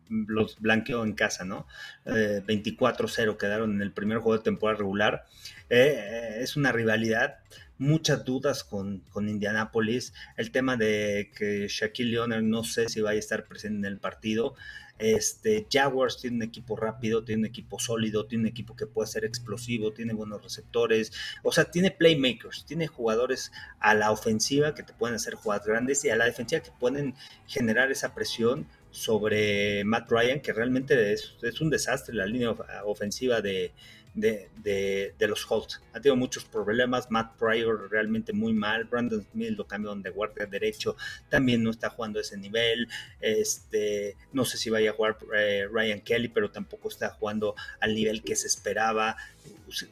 los 0.08 0.60
blanqueó 0.60 1.04
en 1.04 1.14
casa, 1.14 1.46
¿no? 1.46 1.66
24-0 2.06 3.34
eh, 3.34 3.38
quedaron 3.40 3.72
en 3.74 3.82
el 3.82 3.92
primer 3.92 4.20
juego 4.20 4.38
de 4.38 4.44
temporada 4.44 4.78
regular. 4.78 5.26
Eh, 5.68 5.96
eh, 5.98 6.38
es 6.42 6.56
una 6.56 6.72
rivalidad, 6.72 7.40
muchas 7.84 8.24
dudas 8.24 8.64
con, 8.64 9.00
con 9.10 9.30
Indianapolis. 9.30 10.14
El 10.38 10.52
tema 10.52 10.78
de 10.78 11.32
que 11.36 11.68
Shaquille 11.68 12.12
Leonard 12.12 12.44
no 12.44 12.64
sé 12.64 12.90
si 12.90 13.02
va 13.02 13.12
a 13.12 13.16
estar 13.16 13.46
presente 13.46 13.88
en 13.88 13.94
el 13.94 14.00
partido. 14.00 14.56
Este, 15.00 15.68
Jaguars 15.72 16.20
tiene 16.22 16.38
un 16.38 16.44
equipo 16.44 16.78
rápido, 16.78 17.24
tiene 17.26 17.42
un 17.42 17.46
equipo 17.48 17.80
sólido, 17.80 18.26
tiene 18.26 18.44
un 18.44 18.48
equipo 18.48 18.76
que 18.76 18.86
puede 18.86 19.08
ser 19.08 19.26
explosivo, 19.26 19.92
tiene 19.92 20.14
buenos 20.14 20.42
receptores, 20.44 21.12
o 21.42 21.52
sea, 21.52 21.66
tiene 21.66 21.92
playmakers, 21.92 22.66
tiene 22.66 22.88
jugadores 22.88 23.52
a 23.80 23.96
la 23.96 24.12
ofensiva 24.12 24.76
que 24.76 24.84
te 24.84 24.94
pueden 24.94 25.16
hacer 25.16 25.34
jugadas 25.34 25.66
grandes 25.66 26.06
y 26.06 26.10
a 26.10 26.16
la 26.16 26.26
defensiva 26.26 26.62
que 26.62 26.72
pueden 26.80 27.16
generar 27.48 27.92
esa 27.92 28.14
presión 28.14 28.68
sobre 28.92 29.84
Matt 29.84 30.10
Ryan, 30.12 30.40
que 30.40 30.54
realmente 30.54 31.12
es 31.12 31.60
un 31.60 31.72
desastre 31.72 32.14
la 32.14 32.28
línea 32.28 32.52
ofensiva 32.86 33.42
de, 33.42 33.74
de, 34.14 35.16
los 35.20 35.50
Holtz. 35.50 35.82
Ha 35.94 36.00
tenido 36.00 36.16
muchos 36.16 36.46
problemas. 36.46 37.10
Matt 37.10 37.38
Pryor 37.38 37.90
realmente 37.90 38.34
muy 38.34 38.54
mal. 38.54 38.86
Brandon 38.86 39.26
Smith 39.32 39.58
lo 39.58 39.66
cambiaron 39.66 40.02
de 40.02 40.10
guardia 40.10 40.46
derecho. 40.46 40.96
También 41.30 41.64
no 41.64 41.72
está 41.72 41.90
jugando 41.90 42.20
a 42.20 42.22
ese 42.22 42.38
nivel. 42.38 42.88
Este, 43.20 44.16
no 44.32 44.46
sé 44.46 44.58
si 44.58 44.70
vaya 44.70 44.92
a 44.92 44.94
jugar 44.94 45.18
eh, 45.36 45.68
Ryan 45.72 46.02
Kelly, 46.02 46.30
pero 46.30 46.52
tampoco 46.52 46.90
está 46.90 47.10
jugando 47.10 47.56
al 47.80 47.96
nivel 47.96 48.24
que 48.24 48.36
se 48.36 48.48
esperaba. 48.48 49.18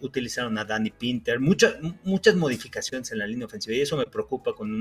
Utilizaron 0.02 0.58
a 0.58 0.66
Danny 0.66 0.92
Pinter. 0.92 1.40
Muchas, 1.40 1.76
muchas 2.04 2.36
modificaciones 2.36 3.12
en 3.12 3.20
la 3.20 3.28
línea 3.28 3.48
ofensiva 3.48 3.76
y 3.76 3.82
eso 3.82 3.98
me 3.98 4.06
preocupa 4.06 4.54
con 4.54 4.72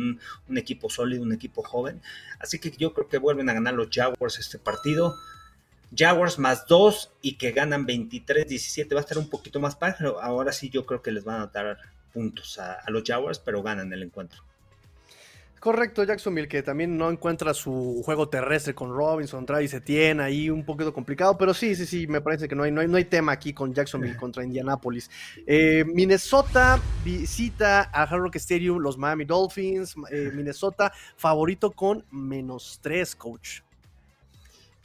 un 0.48 0.58
equipo 0.58 0.90
sólido, 0.90 1.22
un 1.22 1.32
equipo 1.32 1.62
joven. 1.62 2.00
Así 2.38 2.58
que 2.58 2.70
yo 2.70 2.92
creo 2.92 3.08
que 3.08 3.18
vuelven 3.18 3.48
a 3.48 3.54
ganar 3.54 3.74
los 3.74 3.88
Jaguars 3.90 4.38
este 4.38 4.58
partido. 4.58 5.16
Jaguars 5.96 6.38
más 6.38 6.66
2 6.66 7.12
y 7.22 7.36
que 7.36 7.52
ganan 7.52 7.86
23-17. 7.86 8.94
Va 8.94 8.98
a 8.98 9.00
estar 9.00 9.18
un 9.18 9.28
poquito 9.28 9.60
más 9.60 9.76
pero 9.76 10.20
Ahora 10.20 10.52
sí 10.52 10.70
yo 10.70 10.86
creo 10.86 11.02
que 11.02 11.12
les 11.12 11.24
van 11.24 11.42
a 11.42 11.46
dar 11.46 11.78
puntos 12.12 12.58
a, 12.58 12.82
los 12.88 13.02
Jaguars, 13.04 13.38
pero 13.38 13.62
ganan 13.62 13.92
el 13.92 14.02
encuentro. 14.02 14.42
Correcto, 15.60 16.02
Jacksonville, 16.04 16.48
que 16.48 16.62
también 16.62 16.96
no 16.96 17.10
encuentra 17.10 17.52
su 17.52 18.00
juego 18.02 18.30
terrestre 18.30 18.74
con 18.74 18.88
Robinson, 18.94 19.44
Travis 19.44 19.74
Etienne, 19.74 20.22
ahí 20.22 20.48
un 20.48 20.64
poquito 20.64 20.90
complicado, 20.94 21.36
pero 21.36 21.52
sí, 21.52 21.74
sí, 21.74 21.84
sí, 21.84 22.06
me 22.06 22.22
parece 22.22 22.48
que 22.48 22.54
no 22.54 22.62
hay, 22.62 22.72
no 22.72 22.80
hay, 22.80 22.88
no 22.88 22.96
hay 22.96 23.04
tema 23.04 23.32
aquí 23.32 23.52
con 23.52 23.74
Jacksonville 23.74 24.16
contra 24.16 24.42
Indianapolis. 24.42 25.10
Eh, 25.46 25.84
Minnesota 25.86 26.80
visita 27.04 27.90
a 27.92 28.04
Hard 28.04 28.22
Rock 28.22 28.36
Stadium 28.36 28.78
los 28.78 28.96
Miami 28.96 29.26
Dolphins, 29.26 29.94
eh, 30.10 30.30
Minnesota 30.34 30.92
favorito 31.16 31.70
con 31.72 32.06
menos 32.10 32.80
3, 32.82 33.14
coach. 33.16 33.60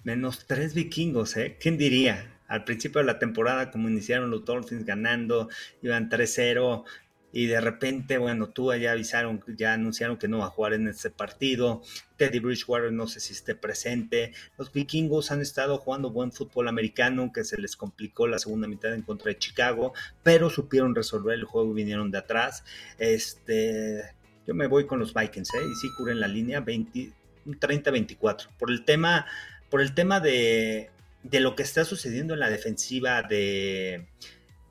Menos 0.05 0.45
tres 0.45 0.75
vikingos, 0.75 1.35
¿eh? 1.35 1.57
¿Quién 1.59 1.79
diría? 1.79 2.39
Al 2.47 2.63
principio 2.63 3.01
de 3.01 3.07
la 3.07 3.17
temporada, 3.17 3.71
como 3.71 3.89
iniciaron 3.89 4.29
los 4.29 4.45
Dolphins 4.45 4.85
ganando, 4.85 5.49
iban 5.81 6.11
3-0, 6.11 6.85
y 7.33 7.47
de 7.47 7.59
repente, 7.59 8.19
bueno, 8.19 8.49
tú 8.49 8.71
ya 8.75 8.91
avisaron, 8.91 9.43
ya 9.57 9.73
anunciaron 9.73 10.17
que 10.17 10.27
no 10.27 10.37
va 10.37 10.45
a 10.45 10.49
jugar 10.51 10.73
en 10.73 10.87
este 10.87 11.09
partido. 11.09 11.81
Teddy 12.17 12.37
Bridgewater 12.37 12.93
no 12.93 13.07
sé 13.07 13.19
si 13.19 13.33
esté 13.33 13.55
presente. 13.55 14.31
Los 14.59 14.71
vikingos 14.71 15.31
han 15.31 15.41
estado 15.41 15.79
jugando 15.79 16.11
buen 16.11 16.31
fútbol 16.31 16.67
americano, 16.67 17.31
que 17.33 17.43
se 17.43 17.59
les 17.59 17.75
complicó 17.75 18.27
la 18.27 18.37
segunda 18.37 18.67
mitad 18.67 18.93
en 18.93 19.01
contra 19.01 19.29
de 19.29 19.39
Chicago, 19.39 19.93
pero 20.21 20.51
supieron 20.51 20.93
resolver 20.93 21.33
el 21.33 21.45
juego 21.45 21.71
y 21.71 21.75
vinieron 21.75 22.11
de 22.11 22.19
atrás. 22.19 22.63
Este, 22.99 24.03
yo 24.45 24.53
me 24.53 24.67
voy 24.67 24.85
con 24.85 24.99
los 24.99 25.15
Vikings, 25.15 25.55
¿eh? 25.55 25.65
Y 25.69 25.75
sí 25.75 25.89
cubren 25.97 26.19
la 26.21 26.27
línea 26.27 26.63
30-24. 26.63 28.47
Por 28.57 28.71
el 28.71 28.85
tema 28.85 29.25
por 29.69 29.81
el 29.81 29.93
tema 29.93 30.19
de, 30.19 30.89
lo 31.31 31.55
que 31.55 31.63
está 31.63 31.85
sucediendo 31.85 32.33
en 32.33 32.39
la 32.39 32.49
defensiva 32.49 33.23
de, 33.23 34.07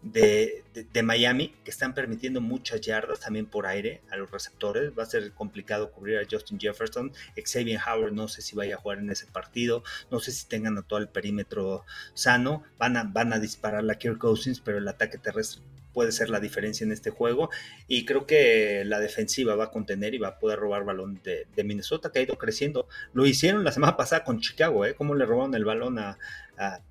de, 0.03 1.03
Miami, 1.03 1.55
que 1.65 1.71
están 1.71 1.95
permitiendo 1.95 2.41
muchas 2.41 2.81
yardas 2.81 3.21
también 3.21 3.47
por 3.47 3.67
aire 3.67 4.03
a 4.11 4.17
los 4.17 4.31
receptores. 4.31 4.93
Va 4.99 5.03
a 5.03 5.07
ser 5.07 5.33
complicado 5.33 5.91
cubrir 5.93 6.19
a 6.19 6.27
Justin 6.31 6.59
Jefferson. 6.59 7.13
Xavier 7.37 7.81
Howard 7.87 8.13
no 8.13 8.29
sé 8.29 8.43
si 8.43 8.55
vaya 8.55 8.77
a 8.77 8.79
jugar 8.79 8.99
en 8.99 9.11
ese 9.11 9.27
partido. 9.27 9.83
No 10.11 10.21
sé 10.21 10.33
si 10.33 10.47
tengan 10.47 10.79
a 10.79 10.83
todo 10.83 10.99
el 10.99 11.09
perímetro 11.09 11.85
sano. 12.15 12.63
Van 12.79 12.97
a, 12.97 13.05
van 13.05 13.33
a 13.33 13.39
disparar 13.39 13.85
la 13.85 13.97
Kirk 13.97 14.19
Cousins, 14.19 14.61
pero 14.61 14.79
el 14.79 14.89
ataque 14.89 15.19
terrestre 15.19 15.63
puede 15.95 16.13
ser 16.13 16.29
la 16.29 16.41
diferencia 16.41 16.85
en 16.85 16.93
este 16.93 17.11
juego. 17.11 17.49
Y 17.89 18.05
creo 18.05 18.27
que 18.27 18.83
la 18.85 19.01
defensiva 19.01 19.55
va 19.55 19.65
a 19.65 19.71
contener 19.71 20.15
y 20.15 20.19
va 20.19 20.29
a 20.29 20.39
poder 20.39 20.59
robar 20.59 20.85
balón 20.85 21.21
de, 21.25 21.65
Minnesota, 21.65 22.11
que 22.13 22.19
ha 22.19 22.23
ido 22.23 22.37
creciendo. 22.37 22.89
Lo 23.15 23.25
hicieron 23.25 23.65
la 23.65 23.73
semana 23.73 23.97
pasada 23.97 24.25
con 24.25 24.41
Chicago, 24.41 24.85
¿eh? 24.85 24.95
Cómo 24.95 25.15
le 25.15 25.25
robaron 25.25 25.55
el 25.55 25.65
balón 25.65 25.99
a, 25.99 26.19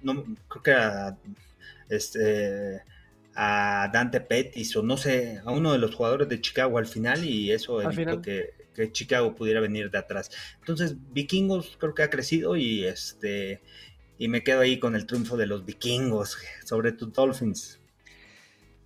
no, 0.01 0.23
creo 0.47 0.63
que 0.63 0.71
a, 0.71 1.17
este, 1.89 2.81
a 3.35 3.89
Dante 3.93 4.21
Pettis 4.21 4.75
o 4.75 4.81
no 4.81 4.97
sé, 4.97 5.41
a 5.45 5.51
uno 5.51 5.71
de 5.73 5.77
los 5.77 5.93
jugadores 5.93 6.29
de 6.29 6.41
Chicago 6.41 6.77
al 6.77 6.87
final 6.87 7.23
y 7.23 7.51
eso 7.51 7.81
evitó 7.81 8.21
que, 8.21 8.53
que, 8.73 8.91
Chicago 8.91 9.35
pudiera 9.35 9.59
venir 9.59 9.91
de 9.91 9.97
atrás. 9.97 10.31
Entonces, 10.59 10.95
Vikingos 11.13 11.77
creo 11.79 11.93
que 11.93 12.03
ha 12.03 12.09
crecido 12.09 12.55
y 12.55 12.85
este 12.85 13.61
y 14.17 14.27
me 14.27 14.43
quedo 14.43 14.61
ahí 14.61 14.79
con 14.79 14.95
el 14.95 15.05
triunfo 15.05 15.37
de 15.37 15.47
los 15.47 15.65
Vikingos 15.65 16.37
sobre 16.63 16.91
tus 16.91 17.11
Dolphins. 17.11 17.79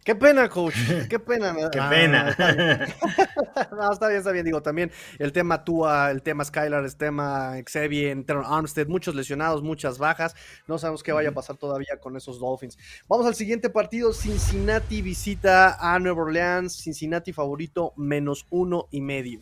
Qué 0.08 0.16
pena, 0.16 0.48
coach. 0.48 0.74
Qué 1.10 1.20
pena. 1.20 1.54
Qué 1.70 1.82
pena. 1.90 2.34
Ah, 2.40 3.68
no, 3.76 3.92
está 3.92 4.08
bien, 4.08 4.20
está 4.20 4.32
bien. 4.32 4.46
Digo, 4.46 4.62
también 4.62 4.90
el 5.20 5.34
tema 5.34 5.66
Tua, 5.66 6.12
el 6.12 6.22
tema 6.22 6.46
Skylar, 6.46 6.86
el 6.86 6.96
tema 6.96 7.56
Xavier, 7.70 8.24
Teron 8.24 8.46
Armstead, 8.48 8.88
muchos 8.88 9.16
lesionados, 9.16 9.64
muchas 9.64 9.98
bajas. 9.98 10.34
No 10.66 10.78
sabemos 10.78 11.04
qué 11.04 11.12
vaya 11.12 11.28
a 11.28 11.34
pasar 11.34 11.58
todavía 11.58 12.00
con 12.00 12.16
esos 12.16 12.40
Dolphins. 12.40 12.78
Vamos 13.10 13.26
al 13.26 13.36
siguiente 13.36 13.70
partido. 13.70 14.14
Cincinnati 14.14 15.02
visita 15.02 15.76
a 15.78 16.00
Nueva 16.00 16.22
Orleans. 16.22 16.74
Cincinnati 16.82 17.34
favorito, 17.34 17.92
menos 17.98 18.46
uno 18.50 18.88
y 18.92 19.02
medio. 19.02 19.42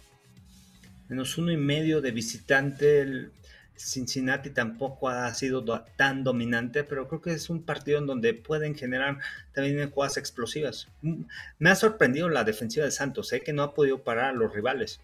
Menos 1.09 1.37
uno 1.37 1.51
y 1.51 1.57
medio 1.57 2.01
de 2.01 2.09
visitante. 2.09 3.29
Cincinnati 3.77 4.49
tampoco 4.51 5.09
ha 5.09 5.33
sido 5.33 5.63
tan 5.95 6.23
dominante, 6.23 6.83
pero 6.83 7.07
creo 7.07 7.21
que 7.21 7.33
es 7.33 7.49
un 7.49 7.63
partido 7.63 7.99
en 7.99 8.07
donde 8.07 8.33
pueden 8.33 8.75
generar 8.75 9.19
también 9.53 9.89
jugadas 9.89 10.17
explosivas. 10.17 10.87
Mm, 11.01 11.23
me 11.59 11.69
ha 11.69 11.75
sorprendido 11.75 12.29
la 12.29 12.43
defensiva 12.43 12.85
de 12.85 12.91
Santos, 12.91 13.27
sé 13.27 13.41
que 13.41 13.53
no 13.53 13.63
ha 13.63 13.73
podido 13.73 14.03
parar 14.03 14.25
a 14.25 14.33
los 14.33 14.53
rivales. 14.53 15.01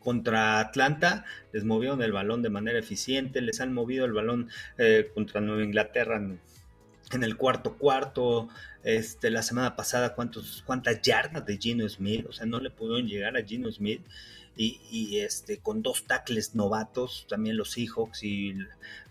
Contra 0.00 0.60
Atlanta 0.60 1.24
les 1.52 1.64
movieron 1.64 2.02
el 2.02 2.12
balón 2.12 2.42
de 2.42 2.50
manera 2.50 2.78
eficiente, 2.78 3.40
les 3.40 3.60
han 3.60 3.72
movido 3.72 4.04
el 4.04 4.12
balón 4.12 4.50
eh, 4.76 5.10
contra 5.14 5.40
Nueva 5.40 5.64
Inglaterra 5.64 6.16
en, 6.16 6.40
el 7.22 7.36
cuarto 7.36 7.78
cuarto. 7.78 8.48
Este, 8.82 9.30
la 9.30 9.42
semana 9.42 9.76
pasada, 9.76 10.14
¿cuántos, 10.14 10.62
cuántas 10.66 11.00
yardas 11.00 11.46
de 11.46 11.56
Gino 11.56 11.88
Smith, 11.88 12.26
o 12.28 12.32
sea, 12.34 12.44
no 12.44 12.60
le 12.60 12.68
pudieron 12.68 13.08
llegar 13.08 13.34
a 13.34 13.42
Gino 13.42 13.72
Smith 13.72 14.02
y, 14.56 15.18
este, 15.18 15.58
con 15.58 15.82
dos 15.82 16.04
tackles 16.04 16.54
novatos, 16.54 17.26
también 17.28 17.56
los 17.56 17.72
Seahawks 17.72 18.22
y 18.22 18.54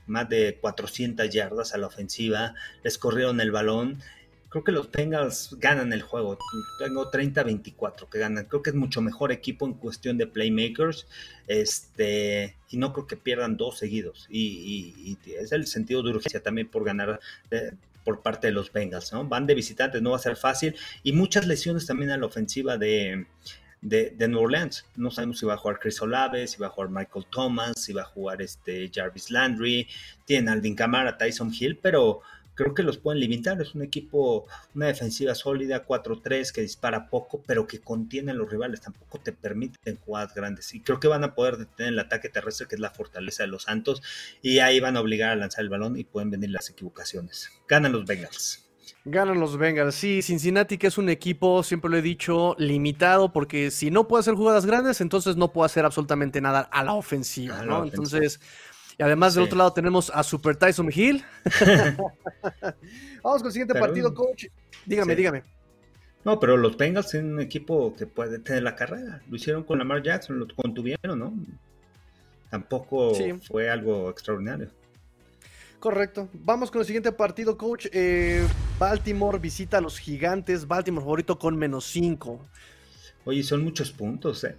más 0.07 0.29
de 0.29 0.57
400 0.59 1.29
yardas 1.29 1.73
a 1.73 1.77
la 1.77 1.87
ofensiva, 1.87 2.55
les 2.83 2.97
corrieron 2.97 3.41
el 3.41 3.51
balón. 3.51 4.01
Creo 4.49 4.63
que 4.63 4.71
los 4.71 4.91
Bengals 4.91 5.55
ganan 5.59 5.91
el 5.93 6.03
juego. 6.03 6.37
Tengo 6.77 7.09
30-24 7.09 8.07
que 8.07 8.19
ganan. 8.19 8.45
Creo 8.45 8.61
que 8.61 8.69
es 8.69 8.75
mucho 8.75 9.01
mejor 9.01 9.31
equipo 9.31 9.65
en 9.65 9.73
cuestión 9.73 10.17
de 10.17 10.27
playmakers. 10.27 11.07
Este, 11.47 12.55
y 12.69 12.77
no 12.77 12.93
creo 12.93 13.07
que 13.07 13.17
pierdan 13.17 13.57
dos 13.57 13.79
seguidos. 13.79 14.27
Y, 14.29 15.17
es 15.25 15.51
el 15.51 15.65
sentido 15.65 16.03
de 16.03 16.11
urgencia 16.11 16.43
también 16.43 16.69
por 16.69 16.83
ganar 16.83 17.19
eh, 17.49 17.71
por 18.03 18.21
parte 18.21 18.47
de 18.47 18.53
los 18.53 18.71
Bengals. 18.71 19.11
¿no? 19.11 19.25
Van 19.25 19.47
de 19.47 19.55
visitantes, 19.55 20.03
no 20.03 20.11
va 20.11 20.17
a 20.17 20.19
ser 20.19 20.35
fácil. 20.35 20.75
Y 21.01 21.13
muchas 21.13 21.47
lesiones 21.47 21.87
también 21.87 22.11
a 22.11 22.17
la 22.17 22.27
ofensiva 22.27 22.77
de, 22.77 23.25
de, 23.83 24.11
de 24.11 24.27
New 24.27 24.39
Orleans. 24.39 24.85
No 24.95 25.11
sabemos 25.11 25.39
si 25.39 25.45
va 25.45 25.53
a 25.53 25.57
jugar 25.57 25.79
Chris 25.79 26.01
Olave, 26.01 26.47
si 26.47 26.59
va 26.59 26.67
a 26.67 26.69
jugar 26.69 26.89
Michael 26.89 27.25
Thomas, 27.29 27.73
si 27.77 27.93
va 27.93 28.01
a 28.01 28.05
jugar 28.05 28.41
este 28.41 28.89
Jarvis 28.93 29.29
Landry, 29.29 29.87
tienen 30.25 30.49
Alvin 30.49 30.75
Kamara, 30.75 31.17
Tyson 31.17 31.53
Hill, 31.53 31.77
pero 31.81 32.21
creo 32.55 32.73
que 32.73 32.83
los 32.83 32.97
pueden 32.97 33.19
limitar. 33.19 33.61
Es 33.61 33.75
un 33.75 33.81
equipo, 33.81 34.47
una 34.73 34.87
defensiva 34.87 35.35
sólida, 35.35 35.85
4-3, 35.85 36.51
que 36.51 36.61
dispara 36.61 37.09
poco, 37.09 37.43
pero 37.45 37.67
que 37.67 37.79
contiene 37.79 38.31
a 38.31 38.35
los 38.35 38.49
rivales. 38.49 38.81
Tampoco 38.81 39.19
te 39.19 39.33
permiten 39.33 39.97
jugadas 39.97 40.33
grandes. 40.33 40.73
Y 40.73 40.81
creo 40.81 40.99
que 40.99 41.07
van 41.07 41.23
a 41.23 41.35
poder 41.35 41.57
detener 41.57 41.93
el 41.93 41.99
ataque 41.99 42.29
terrestre, 42.29 42.67
que 42.67 42.75
es 42.75 42.81
la 42.81 42.91
fortaleza 42.91 43.43
de 43.43 43.47
los 43.47 43.63
Santos. 43.63 44.01
Y 44.41 44.59
ahí 44.59 44.79
van 44.79 44.97
a 44.97 45.01
obligar 45.01 45.31
a 45.31 45.35
lanzar 45.35 45.63
el 45.63 45.69
balón 45.69 45.97
y 45.97 46.03
pueden 46.03 46.31
venir 46.31 46.49
las 46.49 46.69
equivocaciones. 46.69 47.49
Ganan 47.67 47.91
los 47.91 48.05
Bengals. 48.05 48.62
Ganan 49.05 49.39
los 49.39 49.57
Bengals. 49.57 49.95
Sí, 49.95 50.21
Cincinnati, 50.21 50.77
que 50.77 50.87
es 50.87 50.97
un 50.97 51.09
equipo, 51.09 51.61
siempre 51.63 51.89
lo 51.89 51.97
he 51.97 52.01
dicho, 52.01 52.55
limitado, 52.57 53.33
porque 53.33 53.69
si 53.69 53.91
no 53.91 54.07
puede 54.07 54.21
hacer 54.21 54.35
jugadas 54.35 54.65
grandes, 54.65 55.01
entonces 55.01 55.35
no 55.35 55.51
puede 55.51 55.65
hacer 55.65 55.83
absolutamente 55.83 56.39
nada 56.39 56.61
a 56.61 56.83
la 56.83 56.93
ofensiva, 56.93 57.63
¿no? 57.63 57.83
Entonces, 57.83 58.39
y 58.97 59.03
además 59.03 59.35
del 59.35 59.43
otro 59.43 59.57
lado 59.57 59.73
tenemos 59.73 60.09
a 60.13 60.23
Super 60.23 60.55
Tyson 60.55 60.89
Hill. 60.93 61.23
Vamos 63.23 63.41
con 63.41 63.47
el 63.47 63.51
siguiente 63.51 63.77
partido, 63.77 64.13
coach. 64.13 64.45
Dígame, 64.85 65.15
dígame. 65.15 65.43
No, 66.23 66.39
pero 66.39 66.55
los 66.55 66.77
Bengals 66.77 67.09
tienen 67.09 67.33
un 67.33 67.41
equipo 67.41 67.93
que 67.95 68.07
puede 68.07 68.39
tener 68.39 68.63
la 68.63 68.75
carrera. 68.75 69.21
Lo 69.29 69.35
hicieron 69.35 69.63
con 69.63 69.79
Lamar 69.79 70.01
Jackson, 70.01 70.39
lo 70.39 70.47
contuvieron, 70.55 71.19
¿no? 71.19 71.33
Tampoco 72.49 73.13
fue 73.41 73.69
algo 73.69 74.09
extraordinario. 74.09 74.69
Correcto. 75.83 76.29
Vamos 76.31 76.71
con 76.71 76.79
el 76.79 76.85
siguiente 76.87 77.11
partido, 77.11 77.57
coach. 77.57 77.87
Eh, 77.91 78.41
Baltimore 78.79 79.37
visita 79.37 79.79
a 79.79 79.81
los 79.81 79.99
gigantes. 79.99 80.65
Baltimore 80.65 81.03
favorito 81.03 81.37
con 81.37 81.57
menos 81.57 81.83
5. 81.87 82.39
Oye, 83.25 83.43
son 83.43 83.65
muchos 83.65 83.91
puntos, 83.91 84.45
¿eh? 84.45 84.55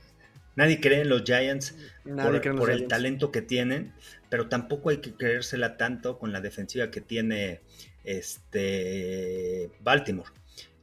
Nadie 0.54 0.82
cree 0.82 1.00
en 1.00 1.08
los 1.08 1.22
Giants 1.22 1.76
por, 2.04 2.70
el 2.70 2.88
talento 2.88 3.32
que 3.32 3.40
tienen, 3.40 3.94
pero 4.28 4.50
tampoco 4.50 4.90
hay 4.90 4.98
que 4.98 5.14
creérsela 5.14 5.78
tanto 5.78 6.18
con 6.18 6.30
la 6.30 6.42
defensiva 6.42 6.90
que 6.90 7.00
tiene 7.00 7.62
este 8.04 9.70
Baltimore. 9.80 10.28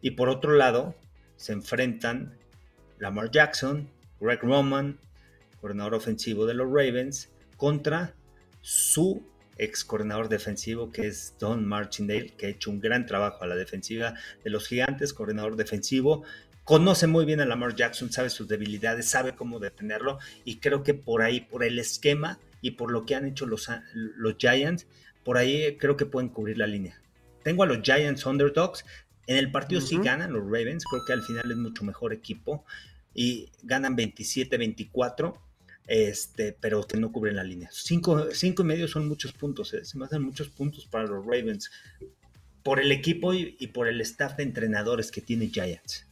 Y 0.02 0.10
por 0.10 0.28
otro 0.28 0.54
lado, 0.54 0.96
se 1.36 1.54
enfrentan 1.54 2.36
Lamar 2.98 3.30
Jackson, 3.30 3.92
Greg 4.20 4.40
Roman, 4.42 4.98
coordinador 5.60 5.94
ofensivo 5.94 6.48
de 6.48 6.56
los 6.56 6.66
Ravens, 6.66 7.30
contra 7.58 8.16
su 8.62 9.30
ex 9.62 9.86
coordinador 9.86 10.28
defensivo, 10.28 10.92
que 10.92 11.08
es 11.08 11.36
Don 11.40 11.66
Martindale, 11.66 12.34
que 12.36 12.48
ha 12.48 12.50
hecho 12.50 12.72
un 12.72 12.82
gran 12.82 13.06
trabajo 13.06 13.44
a 13.44 13.48
la 13.48 13.56
defensiva 13.56 14.16
de 14.44 14.50
los 14.50 14.68
gigantes, 14.68 15.14
coordinador 15.14 15.56
defensivo. 15.56 16.24
Conoce 16.64 17.06
muy 17.06 17.26
bien 17.26 17.42
a 17.42 17.46
Lamar 17.46 17.76
Jackson, 17.76 18.12
sabe 18.12 18.32
sus 18.32 18.48
debilidades, 18.48 19.08
sabe 19.08 19.36
cómo 19.36 19.60
detenerlo 19.60 20.18
y 20.46 20.58
creo 20.58 20.84
que 20.84 20.96
por 20.96 21.22
ahí, 21.22 21.42
por 21.42 21.64
el 21.64 21.78
esquema 21.78 22.40
y 22.62 22.72
por 22.72 22.92
lo 22.92 23.06
que 23.06 23.14
han 23.16 23.26
hecho 23.26 23.46
los, 23.46 23.70
los 23.94 24.36
Giants, 24.38 24.88
por 25.24 25.38
ahí 25.38 25.78
creo 25.78 25.96
que 25.96 26.08
pueden 26.08 26.30
cubrir 26.30 26.58
la 26.58 26.68
línea. 26.68 27.00
Tengo 27.44 27.64
a 27.64 27.68
los 27.68 27.82
Giants 27.82 28.26
underdogs. 28.26 28.84
En 29.28 29.38
el 29.38 29.52
partido 29.52 29.80
sí 29.80 29.98
ganan 29.98 30.34
los 30.34 30.44
Ravens, 30.44 30.84
creo 30.86 31.04
que 31.06 31.14
al 31.14 31.22
final 31.22 31.52
es 31.52 31.58
mucho 31.58 31.84
mejor 31.84 32.14
equipo 32.14 32.66
y 33.14 33.52
ganan 33.62 33.96
27-24 33.96 35.36
este, 35.88 36.56
pero 36.60 36.84
que 36.84 36.98
no 36.98 37.12
cubren 37.12 37.36
la 37.36 37.44
línea. 37.44 37.70
Cinco, 37.72 38.28
cinco 38.32 38.64
y 38.64 38.66
medio 38.66 38.88
son 38.88 39.08
muchos 39.08 39.34
puntos, 39.34 39.74
¿eh? 39.74 39.84
se 39.86 39.98
me 39.98 40.06
hacen 40.06 40.22
muchos 40.22 40.50
puntos 40.50 40.86
para 40.88 41.06
los 41.06 41.26
Ravens 41.26 41.72
por 42.64 42.80
el 42.80 42.92
equipo 42.92 43.34
y, 43.34 43.56
y, 43.60 43.68
por 43.68 43.88
el 43.88 44.00
staff 44.02 44.38
de 44.38 44.44
entrenadores 44.44 45.12
que 45.12 45.22
tiene 45.22 45.48
Giants. 45.48 46.06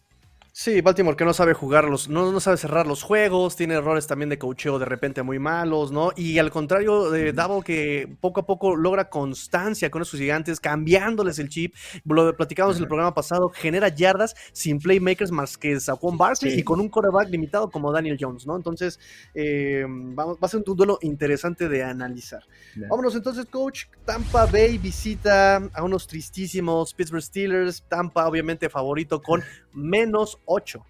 Sí, 0.51 0.82
Baltimore 0.82 1.15
que 1.15 1.25
no 1.25 1.34
sabe 1.34 1.53
jugar 1.53 1.86
los, 1.86 2.10
no, 2.10 2.32
no 2.32 2.39
sabe 2.39 2.58
cerrar 2.58 2.88
los 2.88 3.03
juegos, 3.03 3.56
tiene 3.56 3.75
errores 3.75 4.08
también 4.08 4.29
de 4.29 4.39
cocheo 4.39 4.79
de 4.79 4.86
repente 4.86 5.22
muy 5.22 5.39
malos, 5.39 5.91
¿no? 5.91 6.12
Y 6.15 6.39
al 6.39 6.50
contrario 6.51 7.12
de 7.12 7.34
Double 7.34 7.63
que 7.63 8.13
poco 8.20 8.41
a 8.41 8.46
poco 8.46 8.75
logra 8.75 9.10
constancia 9.10 9.89
con 9.91 10.01
esos 10.01 10.20
gigantes, 10.20 10.60
cambiándoles 10.60 11.39
el 11.39 11.50
chip, 11.50 11.75
lo 12.03 12.36
platicamos 12.36 12.77
en 12.77 12.84
el 12.84 12.88
programa 12.88 13.13
pasado, 13.13 13.50
genera 13.50 13.89
yardas 13.89 14.36
sin 14.51 14.79
playmakers 14.79 15.32
más 15.32 15.58
que 15.58 15.79
Saquon 15.79 16.18
Barkley 16.18 16.60
y 16.60 16.63
con 16.63 16.79
un 16.79 16.89
coreback 16.89 17.29
limitado 17.29 17.70
como 17.70 17.91
Daniel 17.91 18.18
Jones, 18.20 18.46
¿no? 18.48 18.56
Entonces, 18.56 19.00
eh, 19.36 19.86
va, 19.88 20.36
a 20.41 20.48
ser 20.48 20.63
un 20.65 20.75
duelo 20.75 20.98
interesante 21.01 21.70
de 21.70 21.84
analizar. 21.84 22.44
Vámonos 22.89 23.15
entonces, 23.15 23.46
coach. 23.46 23.86
Tampa 24.06 24.46
Bay 24.46 24.77
visita 24.77 25.58
a 25.74 25.84
unos 25.84 26.08
tristísimos 26.08 26.94
Pittsburgh 26.94 27.22
Steelers. 27.22 27.84
Tampa, 27.88 28.27
obviamente, 28.27 28.70
favorito 28.70 29.22
con 29.22 29.44
menos 29.74 30.38
8. 30.50 30.84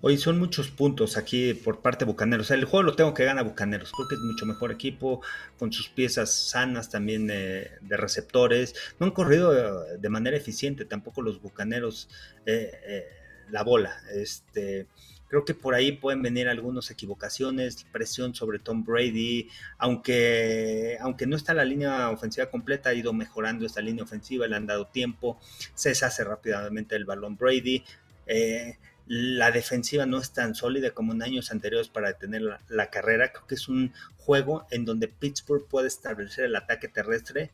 Hoy 0.00 0.16
son 0.16 0.38
muchos 0.38 0.68
puntos 0.68 1.16
aquí 1.16 1.54
por 1.54 1.80
parte 1.80 2.04
de 2.04 2.12
Bucaneros. 2.12 2.50
el 2.52 2.64
juego 2.64 2.84
lo 2.84 2.94
tengo 2.94 3.14
que 3.14 3.24
ganar 3.24 3.44
Bucaneros. 3.44 3.90
Creo 3.90 4.08
que 4.08 4.14
es 4.14 4.20
mucho 4.20 4.46
mejor 4.46 4.70
equipo, 4.70 5.22
con 5.58 5.72
sus 5.72 5.88
piezas 5.88 6.32
sanas 6.32 6.88
también 6.88 7.26
de 7.26 7.96
receptores. 7.96 8.74
No 9.00 9.06
han 9.06 9.12
corrido 9.12 9.56
eh, 9.56 9.98
de 9.98 10.08
manera 10.08 10.36
eficiente 10.36 10.84
tampoco 10.84 11.22
los 11.22 11.42
Bucaneros 11.42 12.08
eh, 12.44 12.70
eh, 12.86 13.06
la 13.50 13.64
bola. 13.64 13.96
Este, 14.14 14.86
creo 15.28 15.44
que 15.44 15.54
por 15.54 15.74
ahí 15.74 15.92
pueden 15.92 16.22
venir 16.22 16.48
algunas 16.48 16.90
equivocaciones, 16.90 17.84
presión 17.90 18.34
sobre 18.34 18.58
Tom 18.58 18.84
Brady, 18.84 19.48
aunque, 19.78 20.98
aunque 21.00 21.26
no 21.26 21.36
está 21.36 21.54
la 21.54 21.64
línea 21.64 22.10
ofensiva 22.10 22.46
completa, 22.50 22.90
ha 22.90 22.94
ido 22.94 23.12
mejorando 23.12 23.66
esta 23.66 23.80
línea 23.80 24.04
ofensiva, 24.04 24.46
le 24.46 24.56
han 24.56 24.66
dado 24.66 24.86
tiempo, 24.86 25.40
se 25.74 25.90
deshace 25.90 26.22
rápidamente 26.22 26.94
el 26.96 27.04
balón 27.04 27.36
Brady, 27.36 27.82
eh, 28.26 28.78
la 29.06 29.52
defensiva 29.52 30.04
no 30.04 30.18
es 30.18 30.32
tan 30.32 30.54
sólida 30.54 30.90
como 30.90 31.12
en 31.12 31.22
años 31.22 31.52
anteriores 31.52 31.88
para 31.88 32.08
detener 32.08 32.42
la, 32.68 32.90
carrera. 32.90 33.32
Creo 33.32 33.46
que 33.46 33.54
es 33.54 33.68
un 33.68 33.92
juego 34.16 34.66
en 34.70 34.84
donde 34.84 35.08
Pittsburgh 35.08 35.66
puede 35.68 35.86
establecer 35.86 36.44
el 36.44 36.56
ataque 36.56 36.88
terrestre 36.88 37.50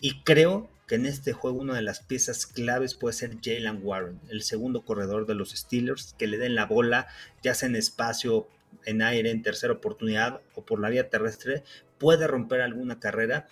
y 0.00 0.22
creo 0.22 0.70
que 0.86 0.94
en 0.94 1.06
este 1.06 1.32
juego 1.32 1.58
una 1.58 1.74
de 1.74 1.82
las 1.82 2.00
piezas 2.00 2.46
claves 2.46 2.94
puede 2.94 3.14
ser 3.14 3.36
Jalen 3.42 3.80
Warren, 3.82 4.20
el 4.30 4.42
segundo 4.42 4.82
corredor 4.82 5.26
de 5.26 5.34
los 5.34 5.50
Steelers, 5.50 6.14
que 6.18 6.26
le 6.26 6.38
den 6.38 6.54
la 6.54 6.66
bola, 6.66 7.08
ya 7.42 7.54
sea 7.54 7.68
en 7.68 7.76
espacio, 7.76 8.48
en 8.84 9.02
aire, 9.02 9.30
en 9.30 9.42
tercera 9.42 9.72
oportunidad 9.72 10.40
o 10.54 10.64
por 10.64 10.80
la 10.80 10.90
vía 10.90 11.10
terrestre, 11.10 11.64
puede 11.98 12.26
romper 12.26 12.60
alguna 12.60 13.00
carrera 13.00 13.48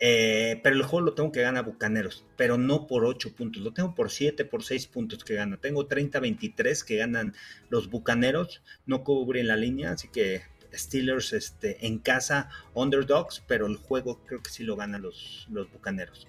eh, 0.00 0.60
pero 0.62 0.76
el 0.76 0.82
juego 0.82 1.06
lo 1.06 1.14
tengo 1.14 1.32
que 1.32 1.42
ganar 1.42 1.64
Bucaneros, 1.64 2.24
pero 2.36 2.58
no 2.58 2.86
por 2.86 3.04
8 3.04 3.34
puntos, 3.34 3.62
lo 3.62 3.72
tengo 3.72 3.94
por 3.94 4.10
7, 4.10 4.44
por 4.44 4.62
6 4.62 4.86
puntos 4.88 5.24
que 5.24 5.34
gana. 5.34 5.56
Tengo 5.56 5.88
30-23 5.88 6.84
que 6.84 6.96
ganan 6.96 7.34
los 7.70 7.90
Bucaneros, 7.90 8.62
no 8.86 9.04
cubren 9.04 9.46
la 9.46 9.56
línea, 9.56 9.92
así 9.92 10.08
que 10.08 10.42
Steelers 10.72 11.32
este, 11.32 11.86
en 11.86 11.98
casa, 11.98 12.48
underdogs, 12.74 13.42
pero 13.46 13.66
el 13.66 13.76
juego 13.76 14.20
creo 14.26 14.42
que 14.42 14.50
sí 14.50 14.64
lo 14.64 14.76
ganan 14.76 15.02
los, 15.02 15.46
los 15.50 15.70
Bucaneros. 15.72 16.26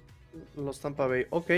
Los 0.55 0.79
Tampa 0.79 1.07
Bay, 1.07 1.25
ok. 1.29 1.51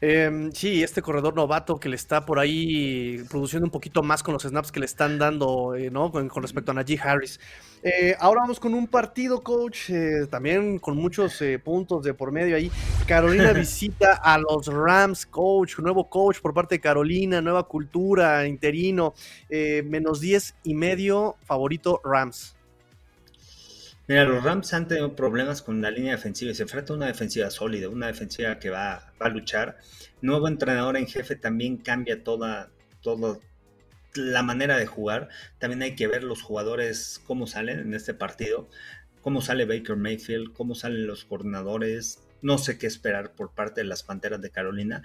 Em, 0.00 0.52
sí, 0.52 0.82
este 0.82 1.02
corredor 1.02 1.34
novato 1.34 1.78
que 1.78 1.88
le 1.88 1.96
está 1.96 2.24
por 2.24 2.38
ahí 2.38 3.22
produciendo 3.30 3.66
un 3.66 3.70
poquito 3.70 4.02
más 4.02 4.22
con 4.22 4.34
los 4.34 4.42
snaps 4.42 4.72
que 4.72 4.80
le 4.80 4.86
están 4.86 5.18
dando, 5.18 5.74
eh, 5.74 5.90
¿no? 5.90 6.10
Con, 6.10 6.30
respecto 6.42 6.72
a 6.72 6.74
Najee 6.74 6.98
Harris. 7.00 7.40
Eh, 7.82 8.14
ahora 8.18 8.40
vamos 8.40 8.58
con 8.58 8.74
un 8.74 8.86
partido, 8.86 9.42
coach, 9.42 9.90
eh, 9.90 10.26
también 10.30 10.78
con 10.78 10.96
muchos 10.96 11.40
puntos 11.62 12.02
de 12.04 12.14
por 12.14 12.32
medio 12.32 12.56
ahí. 12.56 12.70
Carolina 13.06 13.52
visita 13.54 14.14
a 14.14 14.38
los 14.38 14.66
Rams, 14.66 15.26
coach, 15.26 15.78
nuevo 15.78 16.08
coach 16.08 16.40
por 16.40 16.52
parte 16.52 16.76
de 16.76 16.80
Carolina, 16.80 17.40
nueva 17.40 17.68
cultura, 17.68 18.46
interino, 18.46 19.14
menos 19.48 20.20
10 20.20 20.56
y 20.64 20.74
medio, 20.74 21.36
favorito 21.44 22.00
Rams. 22.04 22.58
Mira, 24.08 24.24
los 24.24 24.42
Rams 24.42 24.72
han 24.72 24.88
tenido 24.88 25.14
problemas 25.14 25.60
con 25.60 25.82
la 25.82 25.90
línea 25.90 26.12
defensiva 26.12 26.50
y 26.50 26.54
se 26.54 26.62
enfrenta 26.62 26.94
a 26.94 26.96
una 26.96 27.08
defensiva 27.08 27.50
sólida, 27.50 27.90
una 27.90 28.06
defensiva 28.06 28.58
que 28.58 28.70
va, 28.70 29.12
a 29.20 29.28
luchar. 29.28 29.76
Nuevo 30.22 30.48
entrenador 30.48 30.96
en 30.96 31.06
jefe 31.06 31.36
también 31.36 31.76
cambia 31.76 32.24
toda, 32.24 32.70
toda 33.02 33.38
la 34.14 34.42
manera 34.42 34.76
de 34.76 34.86
jugar. 34.86 35.28
También 35.58 35.82
hay 35.82 35.94
que 35.94 36.06
ver 36.06 36.22
los 36.22 36.42
jugadores 36.42 37.20
cómo 37.26 37.46
salen 37.46 37.80
en 37.80 37.94
este 37.94 38.14
partido, 38.14 38.68
cómo 39.22 39.40
sale 39.40 39.66
Baker 39.66 39.96
Mayfield, 39.96 40.52
cómo 40.52 40.74
salen 40.74 41.06
los 41.06 41.24
coordinadores. 41.24 42.20
No 42.42 42.58
sé 42.58 42.78
qué 42.78 42.86
esperar 42.86 43.32
por 43.32 43.52
parte 43.52 43.80
de 43.80 43.86
las 43.86 44.02
Panteras 44.02 44.40
de 44.40 44.50
Carolina, 44.50 45.02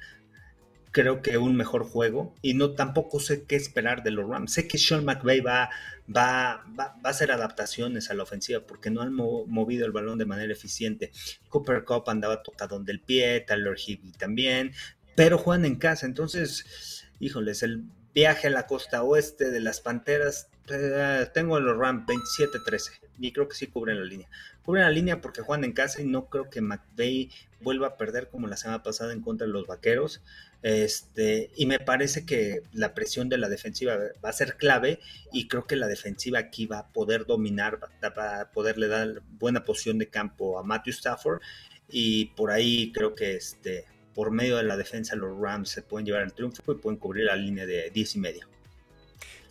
creo 0.94 1.24
que 1.24 1.40
un 1.40 1.56
mejor 1.56 1.84
juego 1.84 2.36
y 2.44 2.54
no 2.54 2.72
tampoco 2.72 3.20
sé 3.20 3.44
qué 3.46 3.56
esperar 3.56 4.04
de 4.04 4.12
los 4.12 4.30
Rams. 4.30 4.54
Sé 4.54 4.68
que 4.68 4.78
Sean 4.78 5.04
McVay 5.04 5.42
va, 5.42 5.72
va, 6.16 6.64
va, 6.80 6.96
a 7.04 7.10
hacer 7.10 7.32
adaptaciones 7.32 8.12
a 8.12 8.14
la 8.14 8.24
ofensiva 8.24 8.62
porque 8.62 8.92
no 8.92 9.02
han 9.02 9.14
movido 9.14 9.88
el 9.88 9.92
balón 9.92 10.20
de 10.20 10.26
manera 10.26 10.54
eficiente. 10.54 11.12
Cooper 11.50 11.84
Cup 11.84 12.04
andaba 12.08 12.44
tocado 12.44 12.80
del 12.80 13.02
pie, 13.02 13.42
Tyler 13.42 13.76
Higbee 13.76 14.12
también, 14.12 14.72
pero 15.16 15.40
juegan 15.40 15.66
en 15.66 15.76
casa, 15.78 16.06
entonces, 16.06 17.10
híjoles, 17.20 17.64
el 17.64 17.86
viaje 18.14 18.48
a 18.48 18.52
la 18.52 18.68
costa 18.68 19.04
oeste 19.04 19.50
de 19.50 19.60
las 19.60 19.82
Panteras, 19.82 20.48
eh, 20.70 21.28
tengo 21.34 21.60
los 21.60 21.78
Rams 21.78 22.06
27-13 22.08 23.00
y 23.20 23.32
creo 23.32 23.48
que 23.48 23.56
sí 23.56 23.68
cubren 23.68 24.00
la 24.00 24.06
línea. 24.06 24.30
Cubren 24.64 24.84
la 24.84 24.92
línea 24.92 25.22
porque 25.22 25.42
juegan 25.42 25.66
en 25.66 25.74
casa 25.74 26.02
y 26.02 26.06
no 26.06 26.30
creo 26.30 26.50
que 26.50 26.62
McVay 26.62 27.30
vuelva 27.60 27.88
a 27.88 27.98
perder 27.98 28.30
como 28.30 28.48
la 28.48 28.58
semana 28.58 28.84
pasada 28.84 29.14
en 29.14 29.22
contra 29.22 29.46
de 29.46 29.54
los 29.54 29.68
Vaqueros. 29.68 30.22
Este, 30.62 31.52
y 31.58 31.66
me 31.66 31.80
parece 31.80 32.26
que 32.26 32.62
la 32.72 32.94
presión 32.94 33.28
de 33.28 33.38
la 33.38 33.50
defensiva 33.50 33.98
va 34.24 34.30
a 34.30 34.34
ser 34.34 34.56
clave 34.56 35.00
y 35.34 35.50
creo 35.50 35.66
que 35.66 35.76
la 35.76 35.88
defensiva 35.88 36.40
aquí 36.40 36.66
va 36.66 36.80
a 36.80 36.88
poder 36.88 37.26
dominar, 37.26 37.80
va 38.02 38.42
a 38.42 38.52
poderle 38.52 38.88
dar 38.88 39.22
buena 39.40 39.66
posición 39.66 39.98
de 39.98 40.08
campo 40.08 40.58
a 40.58 40.64
Matthew 40.64 40.94
Stafford 40.94 41.42
y 41.90 42.26
por 42.28 42.52
ahí 42.52 42.94
creo 42.94 43.14
que 43.14 43.36
este, 43.36 43.86
por 44.14 44.32
medio 44.32 44.58
de 44.58 44.64
la 44.64 44.78
defensa 44.78 45.16
los 45.16 45.38
Rams 45.40 45.70
se 45.70 45.82
pueden 45.82 46.06
llevar 46.06 46.24
el 46.24 46.34
triunfo 46.34 46.72
y 46.72 46.76
pueden 46.76 47.00
cubrir 47.00 47.26
la 47.26 47.36
línea 47.36 47.66
de 47.66 47.90
10 47.90 48.16
y 48.16 48.20
medio. 48.20 48.48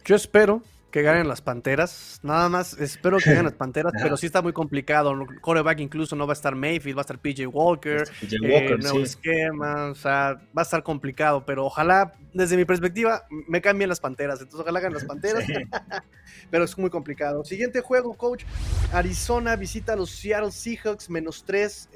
Yo 0.04 0.16
espero 0.16 0.62
que 0.92 1.02
ganen 1.02 1.26
las 1.26 1.40
Panteras. 1.40 2.20
Nada 2.22 2.48
más 2.50 2.74
espero 2.74 3.16
que 3.16 3.30
ganen 3.30 3.46
las 3.46 3.54
Panteras, 3.58 3.92
pero 4.00 4.16
sí 4.16 4.26
está 4.26 4.42
muy 4.42 4.52
complicado. 4.52 5.14
Coreback 5.40 5.80
incluso 5.80 6.14
no 6.14 6.26
va 6.26 6.34
a 6.34 6.34
estar 6.34 6.54
Mayfield, 6.54 6.96
va 6.96 7.00
a 7.00 7.02
estar 7.02 7.18
PJ 7.18 7.46
Walker, 7.46 8.04
PJ 8.20 8.36
Walker 8.42 8.72
eh, 8.72 8.78
nuevo 8.78 9.00
esquema, 9.00 9.86
o 9.86 9.94
sea, 9.94 10.40
va 10.56 10.62
a 10.62 10.62
estar 10.62 10.82
complicado, 10.82 11.44
pero 11.46 11.64
ojalá, 11.64 12.12
desde 12.34 12.56
mi 12.56 12.66
perspectiva, 12.66 13.24
me 13.48 13.62
cambien 13.62 13.88
las 13.88 14.00
Panteras. 14.00 14.40
Entonces, 14.40 14.60
ojalá 14.60 14.80
ganen 14.80 14.94
las 14.94 15.06
Panteras, 15.06 15.44
pero 16.50 16.64
es 16.64 16.78
muy 16.78 16.90
complicado. 16.90 17.42
Siguiente 17.44 17.80
juego, 17.80 18.14
coach. 18.14 18.44
Arizona 18.92 19.56
visita 19.56 19.94
a 19.94 19.96
los 19.96 20.10
Seattle 20.10 20.52
Seahawks, 20.52 21.08
menos 21.08 21.42
3, 21.46 21.88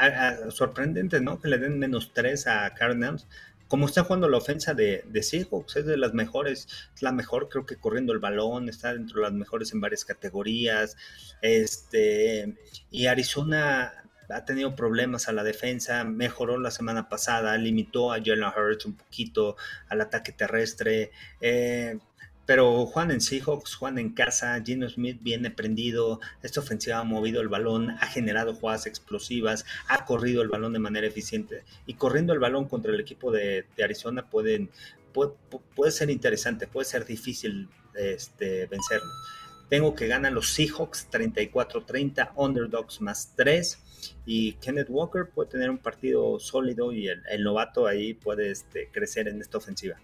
Arizona. 0.00 0.50
sorprendente, 0.50 1.20
¿no? 1.20 1.40
Que 1.40 1.48
le 1.48 1.58
den 1.58 1.78
menos 1.78 2.12
3 2.14 2.46
a 2.46 2.74
Cardinals 2.74 3.26
como 3.70 3.86
está 3.86 4.02
jugando 4.02 4.28
la 4.28 4.38
ofensa 4.38 4.74
de, 4.74 5.04
de 5.06 5.22
Seahawks, 5.22 5.76
es 5.76 5.86
de 5.86 5.96
las 5.96 6.12
mejores, 6.12 6.66
es 6.92 7.02
la 7.02 7.12
mejor 7.12 7.48
creo 7.48 7.66
que 7.66 7.76
corriendo 7.76 8.12
el 8.12 8.18
balón, 8.18 8.68
está 8.68 8.92
dentro 8.92 9.20
de 9.20 9.28
las 9.28 9.32
mejores 9.32 9.72
en 9.72 9.80
varias 9.80 10.04
categorías, 10.04 10.96
este, 11.40 12.56
y 12.90 13.06
Arizona 13.06 13.92
ha 14.28 14.44
tenido 14.44 14.74
problemas 14.74 15.28
a 15.28 15.32
la 15.32 15.44
defensa, 15.44 16.02
mejoró 16.02 16.58
la 16.58 16.72
semana 16.72 17.08
pasada, 17.08 17.56
limitó 17.58 18.12
a 18.12 18.16
Jalen 18.16 18.42
Hurts 18.44 18.86
un 18.86 18.96
poquito 18.96 19.56
al 19.88 20.00
ataque 20.00 20.32
terrestre, 20.32 21.12
eh, 21.40 21.96
pero 22.46 22.86
Juan 22.86 23.10
en 23.10 23.20
Seahawks, 23.20 23.76
Juan 23.76 23.98
en 23.98 24.10
casa, 24.10 24.60
Gino 24.64 24.88
Smith 24.88 25.18
viene 25.20 25.50
prendido, 25.50 26.20
esta 26.42 26.60
ofensiva 26.60 26.98
ha 26.98 27.04
movido 27.04 27.40
el 27.40 27.48
balón, 27.48 27.90
ha 27.90 28.06
generado 28.06 28.54
jugadas 28.54 28.86
explosivas, 28.86 29.64
ha 29.88 30.04
corrido 30.04 30.42
el 30.42 30.48
balón 30.48 30.72
de 30.72 30.80
manera 30.80 31.06
eficiente 31.06 31.62
y 31.86 31.94
corriendo 31.94 32.32
el 32.32 32.40
balón 32.40 32.66
contra 32.68 32.92
el 32.92 33.00
equipo 33.00 33.30
de, 33.30 33.66
Arizona 33.82 34.28
pueden, 34.28 34.70
puede, 35.12 35.90
ser 35.92 36.10
interesante, 36.10 36.66
puede 36.66 36.86
ser 36.86 37.04
difícil 37.06 37.68
este, 37.94 38.66
vencerlo. 38.66 39.10
Tengo 39.70 39.94
que 39.94 40.08
ganar 40.08 40.32
los 40.32 40.52
Seahawks 40.52 41.08
34-30, 41.12 42.32
underdogs 42.34 43.00
más 43.00 43.32
3. 43.36 43.78
Y 44.26 44.54
Kenneth 44.54 44.88
Walker 44.90 45.28
puede 45.32 45.50
tener 45.50 45.70
un 45.70 45.78
partido 45.78 46.40
sólido 46.40 46.92
y 46.92 47.06
el, 47.06 47.44
novato 47.44 47.86
ahí 47.86 48.14
puede 48.14 48.50
este, 48.50 48.88
crecer 48.90 49.28
en 49.28 49.40
esta 49.40 49.58
ofensiva. 49.58 50.00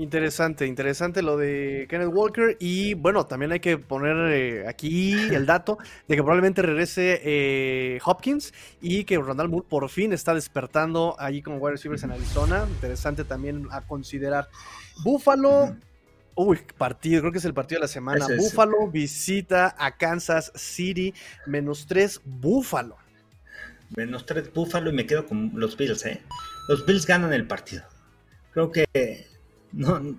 Interesante, 0.00 0.66
interesante 0.66 1.20
lo 1.20 1.36
de 1.36 1.86
Kenneth 1.90 2.08
Walker. 2.10 2.56
Y 2.58 2.94
bueno, 2.94 3.26
también 3.26 3.52
hay 3.52 3.60
que 3.60 3.76
poner 3.76 4.32
eh, 4.32 4.66
aquí 4.66 5.12
el 5.12 5.44
dato 5.44 5.76
de 6.08 6.16
que 6.16 6.22
probablemente 6.22 6.62
regrese 6.62 7.20
eh, 7.22 7.98
Hopkins 8.02 8.54
y 8.80 9.04
que 9.04 9.18
Randall 9.18 9.50
Moore 9.50 9.66
por 9.68 9.86
fin 9.90 10.14
está 10.14 10.32
despertando 10.32 11.16
ahí 11.18 11.42
como 11.42 11.58
wide 11.58 11.72
receivers 11.72 12.02
en 12.02 12.12
Arizona. 12.12 12.64
Interesante 12.66 13.24
también 13.24 13.68
a 13.70 13.82
considerar. 13.82 14.48
Buffalo. 15.04 15.76
Uy, 16.34 16.58
partido, 16.78 17.20
creo 17.20 17.32
que 17.32 17.38
es 17.38 17.44
el 17.44 17.52
partido 17.52 17.80
de 17.80 17.84
la 17.84 17.88
semana. 17.88 18.26
Buffalo 18.38 18.88
visita 18.88 19.76
a 19.78 19.98
Kansas 19.98 20.50
City, 20.54 21.12
menos 21.44 21.84
tres, 21.86 22.22
Buffalo. 22.24 22.96
Menos 23.94 24.24
tres, 24.24 24.50
Buffalo 24.50 24.88
y 24.88 24.94
me 24.94 25.04
quedo 25.04 25.26
con 25.26 25.52
los 25.56 25.76
Bills, 25.76 26.06
¿eh? 26.06 26.22
Los 26.70 26.86
Bills 26.86 27.04
ganan 27.04 27.34
el 27.34 27.46
partido. 27.46 27.82
Creo 28.52 28.72
que 28.72 29.29
no, 29.72 30.16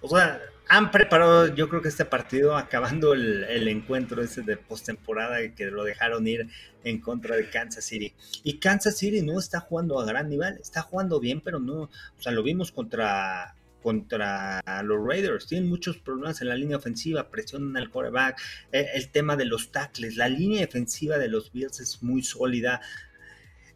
o 0.00 0.08
sea, 0.08 0.40
han 0.68 0.90
preparado, 0.90 1.54
yo 1.54 1.68
creo 1.68 1.82
que 1.82 1.88
este 1.88 2.04
partido, 2.04 2.56
acabando 2.56 3.12
el, 3.12 3.68
encuentro 3.68 4.22
ese 4.22 4.42
de 4.42 4.56
postemporada 4.56 5.54
que 5.54 5.66
lo 5.66 5.84
dejaron 5.84 6.26
ir 6.26 6.48
en 6.84 6.98
contra 6.98 7.36
de 7.36 7.50
Kansas 7.50 7.84
City. 7.84 8.14
Y 8.42 8.58
Kansas 8.58 8.96
City 8.96 9.22
no 9.22 9.38
está 9.38 9.60
jugando 9.60 10.00
a 10.00 10.06
gran 10.06 10.28
nivel, 10.28 10.58
está 10.60 10.82
jugando 10.82 11.20
bien, 11.20 11.40
pero 11.40 11.60
no, 11.60 11.82
o 11.82 11.90
sea, 12.18 12.32
lo 12.32 12.42
vimos 12.42 12.72
contra 12.72 13.54
contra 13.82 14.62
los 14.84 15.04
Raiders. 15.04 15.46
Tienen 15.46 15.68
muchos 15.68 15.98
problemas 15.98 16.40
en 16.40 16.48
la 16.48 16.54
línea 16.54 16.76
ofensiva, 16.76 17.28
presionan 17.28 17.76
al 17.76 17.90
quarterback, 17.90 18.40
el, 18.70 18.86
el 18.94 19.08
tema 19.10 19.34
de 19.36 19.44
los 19.44 19.72
tackles, 19.72 20.16
la 20.16 20.28
línea 20.28 20.60
defensiva 20.60 21.18
de 21.18 21.26
los 21.26 21.52
Bills 21.52 21.80
es 21.80 22.00
muy 22.00 22.22
sólida. 22.22 22.80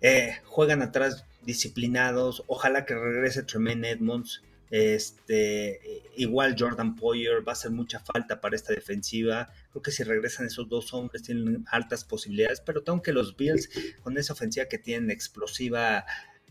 Eh, 0.00 0.36
juegan 0.44 0.82
atrás 0.82 1.24
disciplinados. 1.44 2.44
Ojalá 2.46 2.84
que 2.84 2.94
regrese 2.94 3.42
Tremaine 3.42 3.90
Edmonds. 3.90 4.42
Este, 4.70 6.02
igual 6.16 6.56
Jordan 6.58 6.96
Poyer 6.96 7.46
va 7.46 7.52
a 7.52 7.54
hacer 7.54 7.70
mucha 7.70 8.00
falta 8.00 8.40
para 8.40 8.56
esta 8.56 8.72
defensiva. 8.72 9.50
Creo 9.70 9.82
que 9.82 9.92
si 9.92 10.02
regresan 10.02 10.46
esos 10.46 10.68
dos 10.68 10.92
hombres 10.92 11.22
tienen 11.22 11.64
altas 11.70 12.04
posibilidades, 12.04 12.60
pero 12.60 12.82
tengo 12.82 13.02
que 13.02 13.12
los 13.12 13.36
Bills 13.36 13.68
con 14.02 14.18
esa 14.18 14.32
ofensiva 14.32 14.66
que 14.66 14.78
tienen 14.78 15.10
explosiva 15.10 16.04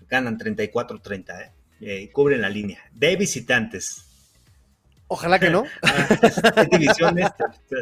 ganan 0.07 0.37
34-30 0.37 1.41
¿eh? 1.41 1.51
¿eh? 1.81 2.01
y 2.01 2.07
cubren 2.09 2.41
la 2.41 2.49
línea. 2.49 2.79
De 2.93 3.15
visitantes. 3.15 4.05
Ojalá 5.07 5.39
que 5.39 5.49
no. 5.49 5.65
Ah, 5.83 6.65
divisiones 6.71 7.29
te, 7.67 7.75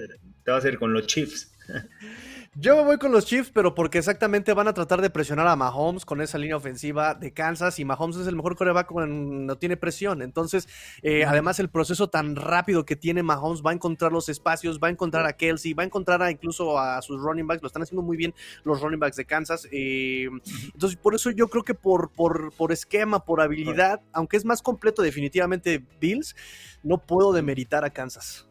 te 0.44 0.52
va 0.52 0.58
a 0.58 0.60
hacer 0.60 0.78
con 0.78 0.94
los 0.94 1.08
Chiefs. 1.08 1.52
Yo 2.64 2.78
me 2.78 2.84
voy 2.84 2.98
con 2.98 3.12
los 3.12 3.26
Chiefs, 3.26 3.52
pero 3.54 3.76
porque 3.76 3.98
exactamente 3.98 4.54
van 4.54 4.70
a 4.70 4.74
tratar 4.74 5.02
de 5.02 5.10
presionar 5.10 5.48
a 5.48 5.56
Mahomes 5.58 6.06
con 6.06 6.22
esa 6.22 6.38
línea 6.38 6.56
ofensiva 6.56 7.14
de 7.14 7.34
Kansas 7.34 7.78
y 7.78 7.84
Mahomes 7.84 8.16
es 8.16 8.26
el 8.26 8.38
mejor 8.38 8.56
coreback 8.56 8.88
cuando 8.88 9.14
no 9.14 9.58
tiene 9.58 9.76
presión. 9.76 10.22
Entonces, 10.22 10.70
eh, 11.02 11.26
además 11.26 11.60
el 11.60 11.68
proceso 11.68 12.08
tan 12.08 12.38
rápido 12.38 12.86
que 12.86 12.96
tiene 12.96 13.22
Mahomes 13.22 13.62
va 13.62 13.72
a 13.72 13.74
encontrar 13.74 14.14
los 14.14 14.30
espacios, 14.30 14.80
va 14.82 14.88
a 14.88 14.92
encontrar 14.92 15.26
a 15.26 15.34
Kelsey, 15.34 15.74
va 15.74 15.84
a 15.84 15.88
encontrar 15.88 16.24
a, 16.24 16.32
incluso 16.32 16.80
a 16.80 17.02
sus 17.02 17.20
running 17.20 17.46
backs. 17.48 17.62
Lo 17.62 17.68
están 17.68 17.82
haciendo 17.82 18.02
muy 18.02 18.16
bien 18.16 18.34
los 18.64 18.80
running 18.80 19.02
backs 19.02 19.18
de 19.18 19.26
Kansas. 19.26 19.68
Eh, 19.70 20.30
entonces, 20.74 20.98
por 20.98 21.16
eso 21.16 21.32
yo 21.32 21.50
creo 21.50 21.64
que 21.64 21.74
por, 21.74 22.12
por, 22.12 22.54
por 22.54 22.72
esquema, 22.72 23.26
por 23.26 23.42
habilidad, 23.42 24.00
aunque 24.14 24.38
es 24.38 24.46
más 24.46 24.62
completo 24.62 25.02
definitivamente 25.02 25.84
Bills, 26.00 26.34
no 26.82 26.98
puedo 26.98 27.34
demeritar 27.34 27.84
a 27.84 27.90
Kansas. 27.90 28.48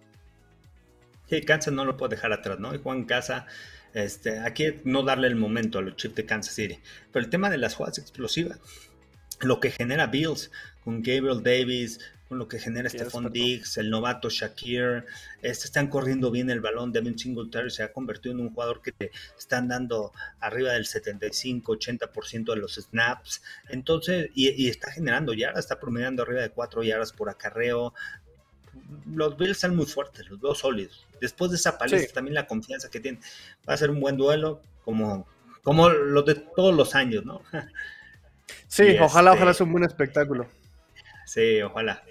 Sí, 1.31 1.40
Kansas 1.40 1.72
no 1.72 1.87
lo 1.87 1.96
puede 1.96 2.16
dejar 2.16 2.35
atrás, 2.35 2.61
¿no? 2.61 2.75
Y 2.75 2.79
Juan 2.79 3.05
Casa 3.05 3.46
este, 3.94 4.38
aquí 4.40 4.81
no 4.85 5.02
darle 5.02 5.28
el 5.28 5.37
momento 5.37 5.78
a 5.78 5.83
los 5.83 5.96
Chiefs 5.96 6.16
de 6.16 6.26
Kansas 6.26 6.55
City. 6.55 6.78
Pero 7.12 7.24
el 7.24 7.31
tema 7.31 7.50
de 7.50 7.59
las 7.59 7.74
jugadas 7.74 7.98
explosivas, 7.98 8.59
lo 9.40 9.61
que 9.61 9.70
genera 9.70 10.07
Bills 10.07 10.50
con 10.85 11.02
Gabriel 11.02 11.42
Davis, 11.42 12.00
con 12.33 12.38
lo 12.38 12.48
que 12.48 12.59
genera 12.59 12.88
Stephon 12.88 13.31
Diggs, 13.31 13.76
el 13.76 13.90
novato 13.90 14.31
Shakir, 14.31 15.05
este, 15.42 15.66
están 15.66 15.88
corriendo 15.88 16.31
bien 16.31 16.48
el 16.48 16.62
balón. 16.62 16.90
Devin 16.90 17.18
Singletary 17.18 17.70
se 17.70 17.83
ha 17.83 17.92
convertido 17.92 18.35
en 18.35 18.40
un 18.40 18.55
jugador 18.55 18.81
que 18.81 18.92
te 18.92 19.11
están 19.37 19.68
dando 19.68 20.14
arriba 20.40 20.72
del 20.72 20.87
75-80% 20.87 22.55
de 22.55 22.57
los 22.57 22.76
snaps. 22.76 23.42
Entonces, 23.68 24.31
y, 24.35 24.48
y, 24.50 24.68
está 24.70 24.90
generando 24.90 25.35
yardas, 25.35 25.66
está 25.66 25.78
promediando 25.78 26.22
arriba 26.22 26.40
de 26.40 26.48
4 26.48 26.83
yardas 26.83 27.12
por 27.12 27.28
acarreo 27.28 27.92
los 29.06 29.37
Bills 29.37 29.52
están 29.52 29.76
muy 29.76 29.87
fuertes, 29.87 30.28
los 30.28 30.40
dos 30.40 30.58
sólidos. 30.58 31.06
Después 31.20 31.50
de 31.50 31.56
esa 31.56 31.78
paliza, 31.78 32.12
también 32.12 32.35
la 32.35 32.46
confianza 32.46 32.90
que 32.90 33.00
tienen. 33.00 33.20
Va 33.68 33.74
a 33.74 33.76
ser 33.76 33.90
un 33.90 34.00
buen 34.00 34.16
duelo, 34.16 34.61
como, 34.85 35.26
como 35.62 35.88
los 35.88 36.24
de 36.24 36.35
todos 36.35 36.74
los 36.74 36.94
años, 36.94 37.24
¿no? 37.24 37.42
Sí, 38.68 38.96
ojalá, 39.00 39.32
ojalá 39.32 39.54
sea 39.54 39.64
un 39.64 39.72
buen 39.72 39.85
espectáculo. 39.85 40.46
Sí, 41.26 41.62
ojalá. 41.62 42.02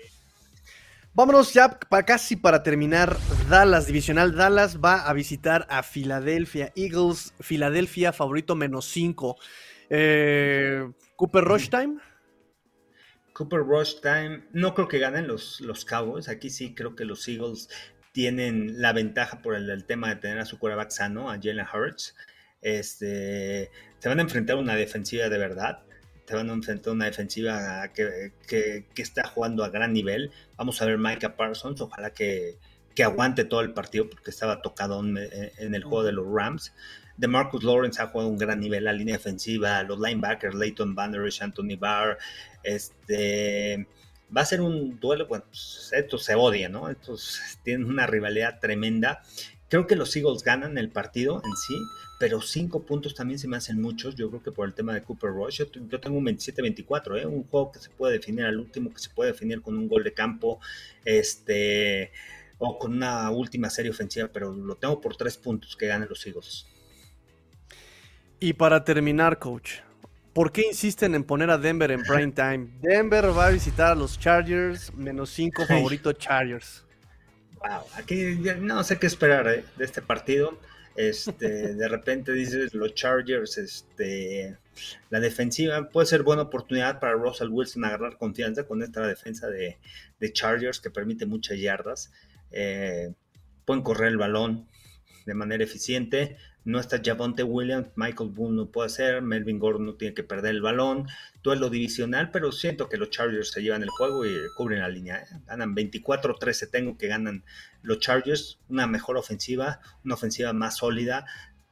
Vámonos 1.13 1.53
ya 1.53 1.77
para 1.77 2.03
casi 2.03 2.35
para 2.35 2.63
terminar. 2.63 3.17
Dallas, 3.49 3.85
divisional 3.85 4.35
Dallas, 4.35 4.79
va 4.79 5.01
a 5.01 5.13
visitar 5.13 5.67
a 5.69 5.83
Philadelphia 5.83 6.71
Eagles. 6.75 7.33
Philadelphia, 7.39 8.13
favorito 8.13 8.55
menos 8.55 8.85
5. 8.85 9.37
Eh, 9.89 10.89
Cooper 11.15 11.43
Rush 11.43 11.69
Time. 11.69 11.97
Cooper 13.33 13.59
Rush 13.59 14.01
Time, 14.01 14.43
no 14.51 14.73
creo 14.73 14.87
que 14.87 14.99
ganen 14.99 15.27
los, 15.27 15.61
los 15.61 15.85
Cowboys. 15.85 16.29
Aquí 16.29 16.49
sí 16.49 16.73
creo 16.73 16.95
que 16.95 17.05
los 17.05 17.27
Eagles 17.27 17.69
tienen 18.11 18.81
la 18.81 18.93
ventaja 18.93 19.41
por 19.41 19.55
el, 19.55 19.85
tema 19.85 20.09
de 20.09 20.15
tener 20.17 20.39
a 20.39 20.45
su 20.45 20.59
quarterback 20.59 20.91
sano, 20.91 21.29
a 21.29 21.35
Jalen 21.35 21.65
Hurts. 21.73 22.15
Este, 22.61 23.71
se 23.99 24.09
van 24.09 24.19
a 24.19 24.23
enfrentar 24.23 24.57
a 24.57 24.59
una 24.59 24.75
defensiva 24.75 25.29
de 25.29 25.37
verdad. 25.37 25.83
Se 26.27 26.35
van 26.35 26.49
a 26.49 26.53
enfrentar 26.53 26.91
a 26.91 26.93
una 26.93 27.05
defensiva 27.05 27.89
que, 27.93 28.33
está 28.95 29.27
jugando 29.27 29.63
a 29.63 29.69
gran 29.69 29.93
nivel. 29.93 30.31
Vamos 30.57 30.81
a 30.81 30.85
ver 30.85 30.97
Micah 30.97 31.35
Parsons. 31.35 31.81
Ojalá 31.81 32.11
que, 32.11 32.57
que 32.95 33.03
aguante 33.03 33.45
todo 33.45 33.61
el 33.61 33.73
partido 33.73 34.09
porque 34.09 34.29
estaba 34.29 34.61
tocado 34.61 34.99
en 34.99 35.75
el 35.75 35.83
juego 35.83 36.03
de 36.03 36.11
los 36.11 36.25
Rams 36.29 36.73
de 37.17 37.27
Marcus 37.27 37.63
Lawrence 37.63 38.01
ha 38.01 38.07
jugado 38.07 38.29
un 38.29 38.37
gran 38.37 38.59
nivel, 38.59 38.85
la 38.85 38.93
línea 38.93 39.17
defensiva, 39.17 39.83
los 39.83 39.99
linebackers, 39.99 40.55
Leighton 40.55 40.95
Banderish, 40.95 41.41
Anthony 41.41 41.77
Barr, 41.77 42.17
este 42.63 43.87
va 44.35 44.41
a 44.41 44.45
ser 44.45 44.61
un 44.61 44.99
duelo, 44.99 45.27
bueno, 45.27 45.45
pues, 45.47 45.89
estos 45.93 46.23
se 46.23 46.35
odian, 46.35 46.71
¿no? 46.71 46.89
Estos 46.89 47.39
tienen 47.63 47.87
una 47.87 48.07
rivalidad 48.07 48.59
tremenda. 48.59 49.21
Creo 49.67 49.87
que 49.87 49.95
los 49.95 50.15
Eagles 50.15 50.43
ganan 50.43 50.77
el 50.77 50.89
partido 50.89 51.41
en 51.45 51.55
sí, 51.55 51.75
pero 52.19 52.41
cinco 52.41 52.85
puntos 52.85 53.15
también 53.15 53.39
se 53.39 53.47
me 53.47 53.55
hacen 53.55 53.81
muchos. 53.81 54.15
Yo 54.15 54.29
creo 54.29 54.43
que 54.43 54.51
por 54.51 54.67
el 54.67 54.73
tema 54.73 54.93
de 54.93 55.01
Cooper 55.01 55.31
Rush, 55.31 55.63
yo, 55.63 55.99
tengo 55.99 56.17
un 56.17 56.25
27-24, 56.25 57.21
¿eh? 57.21 57.25
un 57.25 57.43
juego 57.45 57.71
que 57.71 57.79
se 57.79 57.89
puede 57.89 58.13
definir 58.13 58.45
al 58.45 58.59
último, 58.59 58.93
que 58.93 58.99
se 58.99 59.09
puede 59.09 59.31
definir 59.31 59.61
con 59.61 59.77
un 59.77 59.87
gol 59.87 60.03
de 60.03 60.13
campo, 60.13 60.59
este, 61.05 62.11
o 62.57 62.77
con 62.77 62.93
una 62.93 63.29
última 63.31 63.69
serie 63.69 63.91
ofensiva, 63.91 64.27
pero 64.27 64.53
lo 64.53 64.75
tengo 64.75 64.99
por 64.99 65.15
tres 65.15 65.37
puntos 65.37 65.77
que 65.77 65.87
ganen 65.87 66.09
los 66.09 66.25
Eagles. 66.27 66.67
Y 68.43 68.53
para 68.53 68.83
terminar, 68.83 69.37
coach, 69.37 69.81
¿por 70.33 70.51
qué 70.51 70.63
insisten 70.63 71.13
en 71.13 71.23
poner 71.23 71.51
a 71.51 71.59
Denver 71.59 71.91
en 71.91 72.01
prime 72.07 72.31
time? 72.31 72.69
Denver 72.81 73.37
va 73.37 73.45
a 73.45 73.49
visitar 73.51 73.91
a 73.91 73.95
los 73.95 74.19
Chargers, 74.19 74.91
menos 74.95 75.29
5 75.29 75.67
favorito 75.67 76.11
Chargers. 76.13 76.83
Wow, 77.59 77.83
aquí 77.93 78.39
no 78.59 78.83
sé 78.83 78.97
qué 78.97 79.05
esperar 79.05 79.47
eh, 79.47 79.63
de 79.77 79.85
este 79.85 80.01
partido. 80.01 80.57
Este, 80.95 81.47
de 81.75 81.87
repente 81.87 82.31
dices 82.33 82.73
los 82.73 82.95
Chargers, 82.95 83.59
este, 83.59 84.57
la 85.11 85.19
defensiva 85.19 85.87
puede 85.89 86.07
ser 86.07 86.23
buena 86.23 86.41
oportunidad 86.41 86.99
para 86.99 87.13
Russell 87.13 87.49
Wilson 87.49 87.85
agarrar 87.85 88.17
confianza 88.17 88.63
con 88.63 88.81
esta 88.81 89.05
defensa 89.05 89.49
de, 89.49 89.77
Chargers 90.33 90.79
que 90.79 90.89
permite 90.89 91.27
muchas 91.27 91.59
yardas. 91.59 92.11
Eh, 92.49 93.13
pueden 93.65 93.83
correr 93.83 94.07
el 94.07 94.17
balón 94.17 94.67
de 95.27 95.35
manera 95.35 95.63
eficiente. 95.63 96.37
No 96.63 96.79
está 96.79 97.01
Javonte 97.03 97.41
Williams, 97.41 97.87
Michael 97.95 98.29
Boone 98.29 98.55
no 98.55 98.65
puede 98.67 98.89
ser, 98.89 99.23
Melvin 99.23 99.57
Gordon 99.57 99.85
no 99.87 99.93
tiene 99.95 100.13
que 100.13 100.23
perder 100.23 100.51
el 100.51 100.61
balón. 100.61 101.07
Duelo 101.41 101.71
divisional, 101.71 102.29
pero 102.29 102.51
siento 102.51 102.87
que 102.87 102.97
los 102.97 103.09
Chargers 103.09 103.49
se 103.49 103.63
llevan 103.63 103.81
el 103.81 103.89
juego 103.89 104.25
y 104.25 104.35
cubren 104.55 104.81
la 104.81 104.89
línea. 104.89 105.17
¿eh? 105.17 105.39
Ganan 105.47 105.75
24-13, 105.75 106.69
tengo 106.69 106.97
que 106.97 107.07
ganan 107.07 107.43
los 107.81 107.99
Chargers. 107.99 108.59
Una 108.69 108.85
mejor 108.85 109.17
ofensiva, 109.17 109.79
una 110.05 110.13
ofensiva 110.13 110.53
más 110.53 110.77
sólida. 110.77 111.25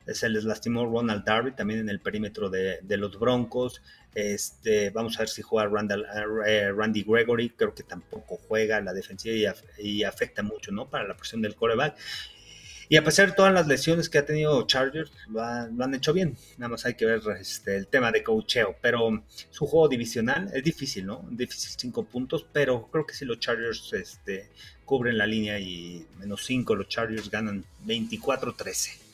Se 0.08 0.28
les 0.28 0.44
lastimó 0.44 0.88
Ronald 0.88 1.24
Darby 1.24 1.52
también 1.52 1.82
en 1.82 1.90
el 1.90 2.00
perímetro 2.00 2.50
de, 2.50 2.80
los 2.98 3.20
Broncos. 3.20 3.84
Este, 4.16 4.90
vamos 4.90 5.16
a 5.18 5.20
ver 5.20 5.30
si 5.30 5.44
juega 5.44 5.70
eh, 6.48 6.72
Randy 6.72 7.04
Gregory. 7.04 7.52
Creo 7.52 7.76
que 7.76 7.84
tampoco 7.84 8.38
juega 8.48 8.82
la 8.82 8.94
defensiva 8.94 9.56
y, 9.78 9.88
y 9.88 10.04
afecta 10.04 10.42
mucho 10.42 10.72
¿no? 10.72 10.90
para 10.90 11.08
la 11.08 11.16
presión 11.16 11.44
del 11.44 11.54
coreback. 11.54 11.96
Y 12.92 12.98
a 12.98 13.04
pesar 13.04 13.28
de 13.30 13.36
todas 13.36 13.54
las 13.54 13.68
lesiones 13.68 14.10
que 14.10 14.18
ha 14.18 14.26
tenido 14.26 14.66
Chargers, 14.66 15.12
lo, 15.28 15.44
han 15.44 15.94
hecho 15.94 16.12
bien. 16.12 16.36
Nada 16.58 16.70
más 16.70 16.88
hay 16.88 16.96
que 16.96 17.06
ver 17.06 17.22
este, 17.40 17.78
el 17.78 17.86
tema 17.86 18.12
de 18.12 18.24
coacheo. 18.24 18.76
Pero 18.82 19.24
su 19.52 19.68
juego 19.68 19.88
divisional 19.88 20.50
es 20.56 20.64
difícil, 20.64 21.06
¿no? 21.06 21.24
Difícil 21.30 21.70
cinco 21.78 22.04
puntos, 22.04 22.48
pero 22.52 22.90
creo 22.92 23.06
que 23.06 23.14
si 23.14 23.26
los 23.26 23.40
Chargers 23.40 23.94
este, 23.94 24.50
cubren 24.86 25.20
la 25.20 25.28
línea 25.28 25.60
y 25.60 26.04
menos 26.18 26.44
cinco, 26.44 26.76
los 26.76 26.88
Chargers 26.88 27.30
ganan 27.30 27.64
24-13 27.86 29.09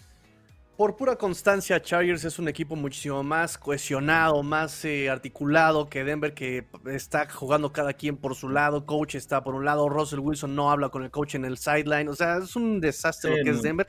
por 0.78 0.98
pura 0.98 1.16
constancia, 1.16 1.82
Chargers 1.82 2.26
es 2.26 2.38
un 2.38 2.48
equipo 2.48 2.76
muchísimo 2.76 3.24
más 3.24 3.58
cohesionado, 3.58 4.44
más 4.44 4.84
eh, 4.84 5.10
articulado 5.10 5.90
que 5.90 6.04
Denver, 6.04 6.34
que 6.34 6.66
está 6.86 7.30
jugando 7.30 7.72
cada 7.72 7.94
quien 7.94 8.18
por 8.18 8.36
su 8.36 8.50
lado. 8.50 8.86
Coach 8.86 9.16
está 9.16 9.44
por 9.44 9.56
un 9.56 9.64
lado, 9.64 9.88
Russell 9.88 10.20
Wilson 10.20 10.54
no 10.54 10.70
habla 10.70 10.90
con 10.90 11.04
el 11.04 11.12
coach 11.12 11.36
en 11.36 11.46
el 11.46 11.58
sideline. 11.58 12.10
O 12.10 12.16
sea, 12.16 12.38
es 12.38 12.56
un 12.56 12.82
desastre 12.82 13.38
lo 13.38 13.44
que 13.44 13.50
es 13.52 13.62
Denver. 13.62 13.88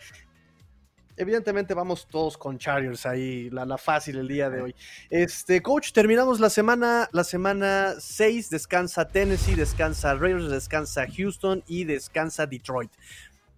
Evidentemente 1.16 1.72
vamos 1.74 2.06
todos 2.06 2.36
con 2.36 2.58
Chargers 2.58 3.06
ahí, 3.06 3.48
la, 3.50 3.64
la, 3.64 3.78
fácil 3.78 4.18
el 4.18 4.28
día 4.28 4.50
de 4.50 4.60
hoy. 4.60 4.74
Este, 5.08 5.62
coach, 5.62 5.92
terminamos 5.92 6.40
la 6.40 6.50
semana, 6.50 7.08
la 7.10 7.24
semana 7.24 7.94
6, 7.98 8.50
descansa 8.50 9.08
Tennessee, 9.08 9.54
descansa 9.54 10.14
Raiders, 10.14 10.50
descansa 10.50 11.06
Houston 11.06 11.64
y 11.66 11.84
descansa 11.84 12.46
Detroit. 12.46 12.92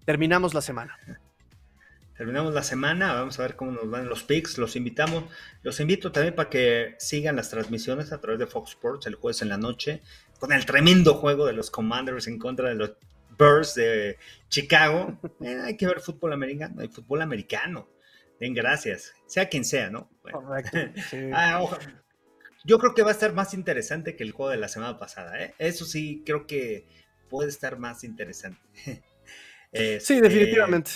Terminamos 0.05 0.55
la 0.55 0.63
semana 0.63 0.97
terminamos 2.19 2.53
la 2.53 2.65
semana, 2.65 3.15
vamos 3.15 3.39
a 3.39 3.43
ver 3.43 3.55
cómo 3.55 3.71
nos 3.71 3.89
van 3.89 4.09
los 4.09 4.25
picks, 4.25 4.59
los 4.59 4.75
invitamos, 4.75 5.23
los 5.63 5.79
invito 5.79 6.11
también 6.11 6.35
para 6.35 6.51
que 6.51 6.97
sigan 6.99 7.37
las 7.37 7.49
transmisiones 7.49 8.13
a 8.13 8.21
través 8.21 8.41
de 8.41 8.49
Fox 8.49 8.71
Sports 8.71 9.07
el 9.07 9.15
jueves 9.15 9.41
en 9.41 9.49
la 9.49 9.57
noche, 9.57 10.03
con 10.41 10.53
el 10.53 10.67
tremendo 10.67 11.15
juego 11.15 11.47
de 11.47 11.53
los 11.53 11.71
Commanders 11.71 12.27
en 12.27 12.41
contra 12.41 12.71
de 12.71 12.75
los 12.75 12.97
Bears 13.39 13.77
de 13.77 14.19
Chicago. 14.49 15.19
Eh, 15.41 15.57
hay 15.65 15.77
que 15.77 15.87
ver 15.87 16.01
fútbol 16.01 16.33
americano, 16.33 16.81
hay 16.81 16.89
fútbol 16.89 17.23
americano. 17.23 17.89
Den 18.41 18.53
gracias, 18.53 19.15
sea 19.27 19.49
quien 19.49 19.65
sea, 19.65 19.89
¿no? 19.89 20.11
Correcto. 20.21 20.77
Ah, 21.33 21.65
yo 22.65 22.81
creo 22.81 22.95
que 22.95 23.03
va 23.03 23.11
a 23.11 23.13
estar 23.13 23.33
más 23.33 23.55
interesante 23.55 24.17
que 24.17 24.25
el 24.25 24.33
juego 24.33 24.51
de 24.51 24.57
la 24.57 24.67
semana 24.67 24.99
pasada, 24.99 25.41
¿eh? 25.41 25.55
Eso 25.59 25.85
sí, 25.85 26.25
creo 26.27 26.49
que 26.49 26.89
puede 27.31 27.49
estar 27.49 27.79
más 27.79 28.03
interesante. 28.03 28.61
sí, 30.01 30.21
definitivamente 30.21 30.91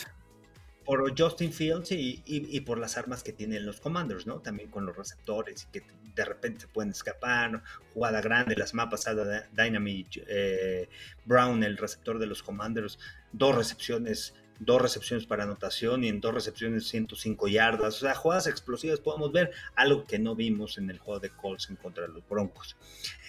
por 0.84 1.18
Justin 1.18 1.52
Fields 1.52 1.90
y, 1.92 2.60
por 2.60 2.78
las 2.78 2.96
armas 2.96 3.22
que 3.22 3.32
tienen 3.32 3.66
los 3.66 3.80
Commanders, 3.80 4.26
¿no? 4.26 4.40
También 4.40 4.70
con 4.70 4.86
los 4.86 4.96
receptores 4.96 5.64
y 5.64 5.72
que 5.72 5.84
de 6.14 6.24
repente 6.24 6.62
se 6.62 6.68
pueden 6.68 6.90
escapar, 6.90 7.62
jugada 7.94 8.20
grande, 8.20 8.54
la 8.56 8.66
semana 8.66 8.90
pasada 8.90 9.48
Dynamic 9.52 10.22
eh, 10.26 10.88
Brown, 11.24 11.62
el 11.64 11.76
receptor 11.76 12.18
de 12.18 12.26
los 12.26 12.42
Commanders, 12.42 12.98
dos 13.32 13.54
recepciones, 13.54 14.34
dos 14.58 14.82
recepciones 14.82 15.26
para 15.26 15.44
anotación 15.44 16.04
y 16.04 16.08
en 16.08 16.20
dos 16.20 16.34
recepciones 16.34 16.86
105 16.88 17.48
yardas, 17.48 17.96
o 17.96 18.00
sea, 18.00 18.14
jugadas 18.14 18.46
explosivas, 18.46 19.00
podemos 19.00 19.32
ver 19.32 19.52
algo 19.74 20.04
que 20.04 20.18
no 20.18 20.34
vimos 20.34 20.78
en 20.78 20.90
el 20.90 20.98
juego 20.98 21.20
de 21.20 21.30
Colts 21.30 21.68
contra 21.80 22.06
los 22.08 22.26
Broncos. 22.28 22.76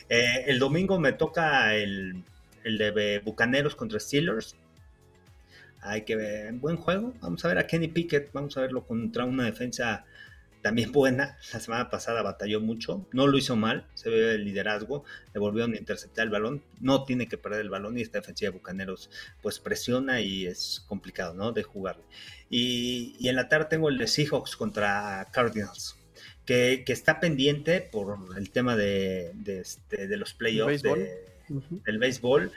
Eh, 0.09 0.43
el 0.47 0.59
domingo 0.59 0.99
me 0.99 1.13
toca 1.13 1.73
el, 1.75 2.23
el 2.63 2.77
de 2.77 3.19
Bucaneros 3.19 3.75
contra 3.75 3.99
Steelers, 3.99 4.55
hay 5.83 6.03
que 6.03 6.15
ver, 6.15 6.53
buen 6.53 6.77
juego. 6.77 7.13
Vamos 7.21 7.43
a 7.45 7.47
ver 7.47 7.57
a 7.57 7.67
Kenny 7.67 7.87
Pickett, 7.87 8.31
vamos 8.33 8.57
a 8.57 8.61
verlo 8.61 8.85
contra 8.85 9.25
una 9.25 9.45
defensa 9.45 10.05
también 10.61 10.91
buena. 10.91 11.37
La 11.51 11.59
semana 11.59 11.89
pasada 11.89 12.23
batalló 12.23 12.61
mucho, 12.61 13.07
no 13.11 13.27
lo 13.27 13.37
hizo 13.37 13.55
mal, 13.55 13.85
se 13.93 14.09
ve 14.09 14.35
el 14.35 14.45
liderazgo, 14.45 15.03
le 15.33 15.39
volvieron 15.39 15.73
a 15.73 15.77
interceptar 15.77 16.23
el 16.23 16.31
balón, 16.31 16.63
no 16.79 17.03
tiene 17.03 17.27
que 17.27 17.37
perder 17.37 17.61
el 17.61 17.69
balón 17.69 17.97
y 17.97 18.01
esta 18.01 18.19
defensiva 18.19 18.49
de 18.49 18.57
Bucaneros 18.57 19.09
pues 19.41 19.59
presiona 19.59 20.21
y 20.21 20.47
es 20.47 20.83
complicado, 20.87 21.33
¿no? 21.33 21.51
De 21.51 21.63
jugarle. 21.63 22.03
Y, 22.49 23.27
en 23.27 23.35
la 23.35 23.49
tarde 23.49 23.67
tengo 23.69 23.89
el 23.89 23.97
de 23.97 24.07
Seahawks 24.07 24.55
contra 24.55 25.27
Cardinals. 25.31 25.97
Que, 26.45 26.83
está 26.87 27.19
pendiente 27.19 27.81
por 27.81 28.17
el 28.37 28.49
tema 28.51 28.75
de, 28.75 29.33
este, 29.47 30.07
los 30.17 30.33
playoffs 30.33 30.81
del 30.83 31.97
béisbol 31.99 32.51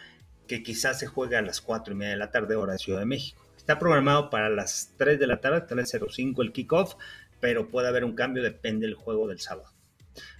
que 0.46 0.62
quizás 0.62 0.98
se 0.98 1.06
juegue 1.06 1.36
a 1.36 1.42
las 1.42 1.60
4 1.60 1.92
y 1.92 1.96
media 1.96 2.12
de 2.12 2.18
la 2.18 2.30
tarde, 2.30 2.56
hora 2.56 2.72
de 2.72 2.78
Ciudad 2.78 3.00
de 3.00 3.06
México. 3.06 3.42
Está 3.56 3.78
programado 3.78 4.30
para 4.30 4.48
las 4.48 4.92
3 4.96 5.18
de 5.18 5.26
la 5.26 5.40
tarde, 5.40 5.66
3.05 5.66 6.42
el 6.42 6.52
kickoff, 6.52 6.94
pero 7.40 7.68
puede 7.68 7.88
haber 7.88 8.04
un 8.04 8.14
cambio, 8.14 8.42
depende 8.42 8.86
del 8.86 8.94
juego 8.94 9.28
del 9.28 9.40
sábado. 9.40 9.72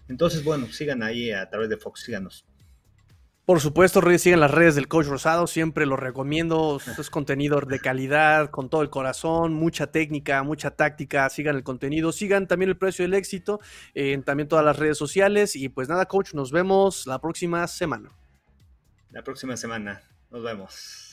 Entonces, 0.08 0.44
bueno, 0.44 0.66
sigan 0.68 1.02
ahí 1.02 1.32
a 1.32 1.48
través 1.50 1.68
de 1.68 1.76
Fox, 1.76 2.02
síganos. 2.02 2.46
Por 3.44 3.60
supuesto, 3.60 4.00
sigan 4.18 4.40
las 4.40 4.50
redes 4.50 4.74
del 4.74 4.88
Coach 4.88 5.06
Rosado, 5.06 5.46
siempre 5.46 5.86
lo 5.86 5.96
recomiendo, 5.96 6.80
es 6.98 7.10
contenido 7.10 7.60
de 7.60 7.78
calidad, 7.78 8.50
con 8.50 8.68
todo 8.68 8.82
el 8.82 8.90
corazón, 8.90 9.54
mucha 9.54 9.92
técnica, 9.92 10.42
mucha 10.42 10.72
táctica, 10.72 11.30
sigan 11.30 11.54
el 11.54 11.62
contenido, 11.62 12.10
sigan 12.10 12.48
también 12.48 12.70
el 12.70 12.76
precio 12.76 13.04
del 13.04 13.14
éxito, 13.14 13.60
en 13.94 14.24
también 14.24 14.48
todas 14.48 14.64
las 14.64 14.76
redes 14.76 14.98
sociales 14.98 15.54
y 15.54 15.68
pues 15.68 15.88
nada, 15.88 16.06
Coach, 16.06 16.34
nos 16.34 16.50
vemos 16.50 17.06
la 17.06 17.20
próxima 17.20 17.68
semana 17.68 18.10
la 19.16 19.22
próxima 19.22 19.56
semana. 19.56 20.02
Nos 20.30 20.42
vemos. 20.42 21.05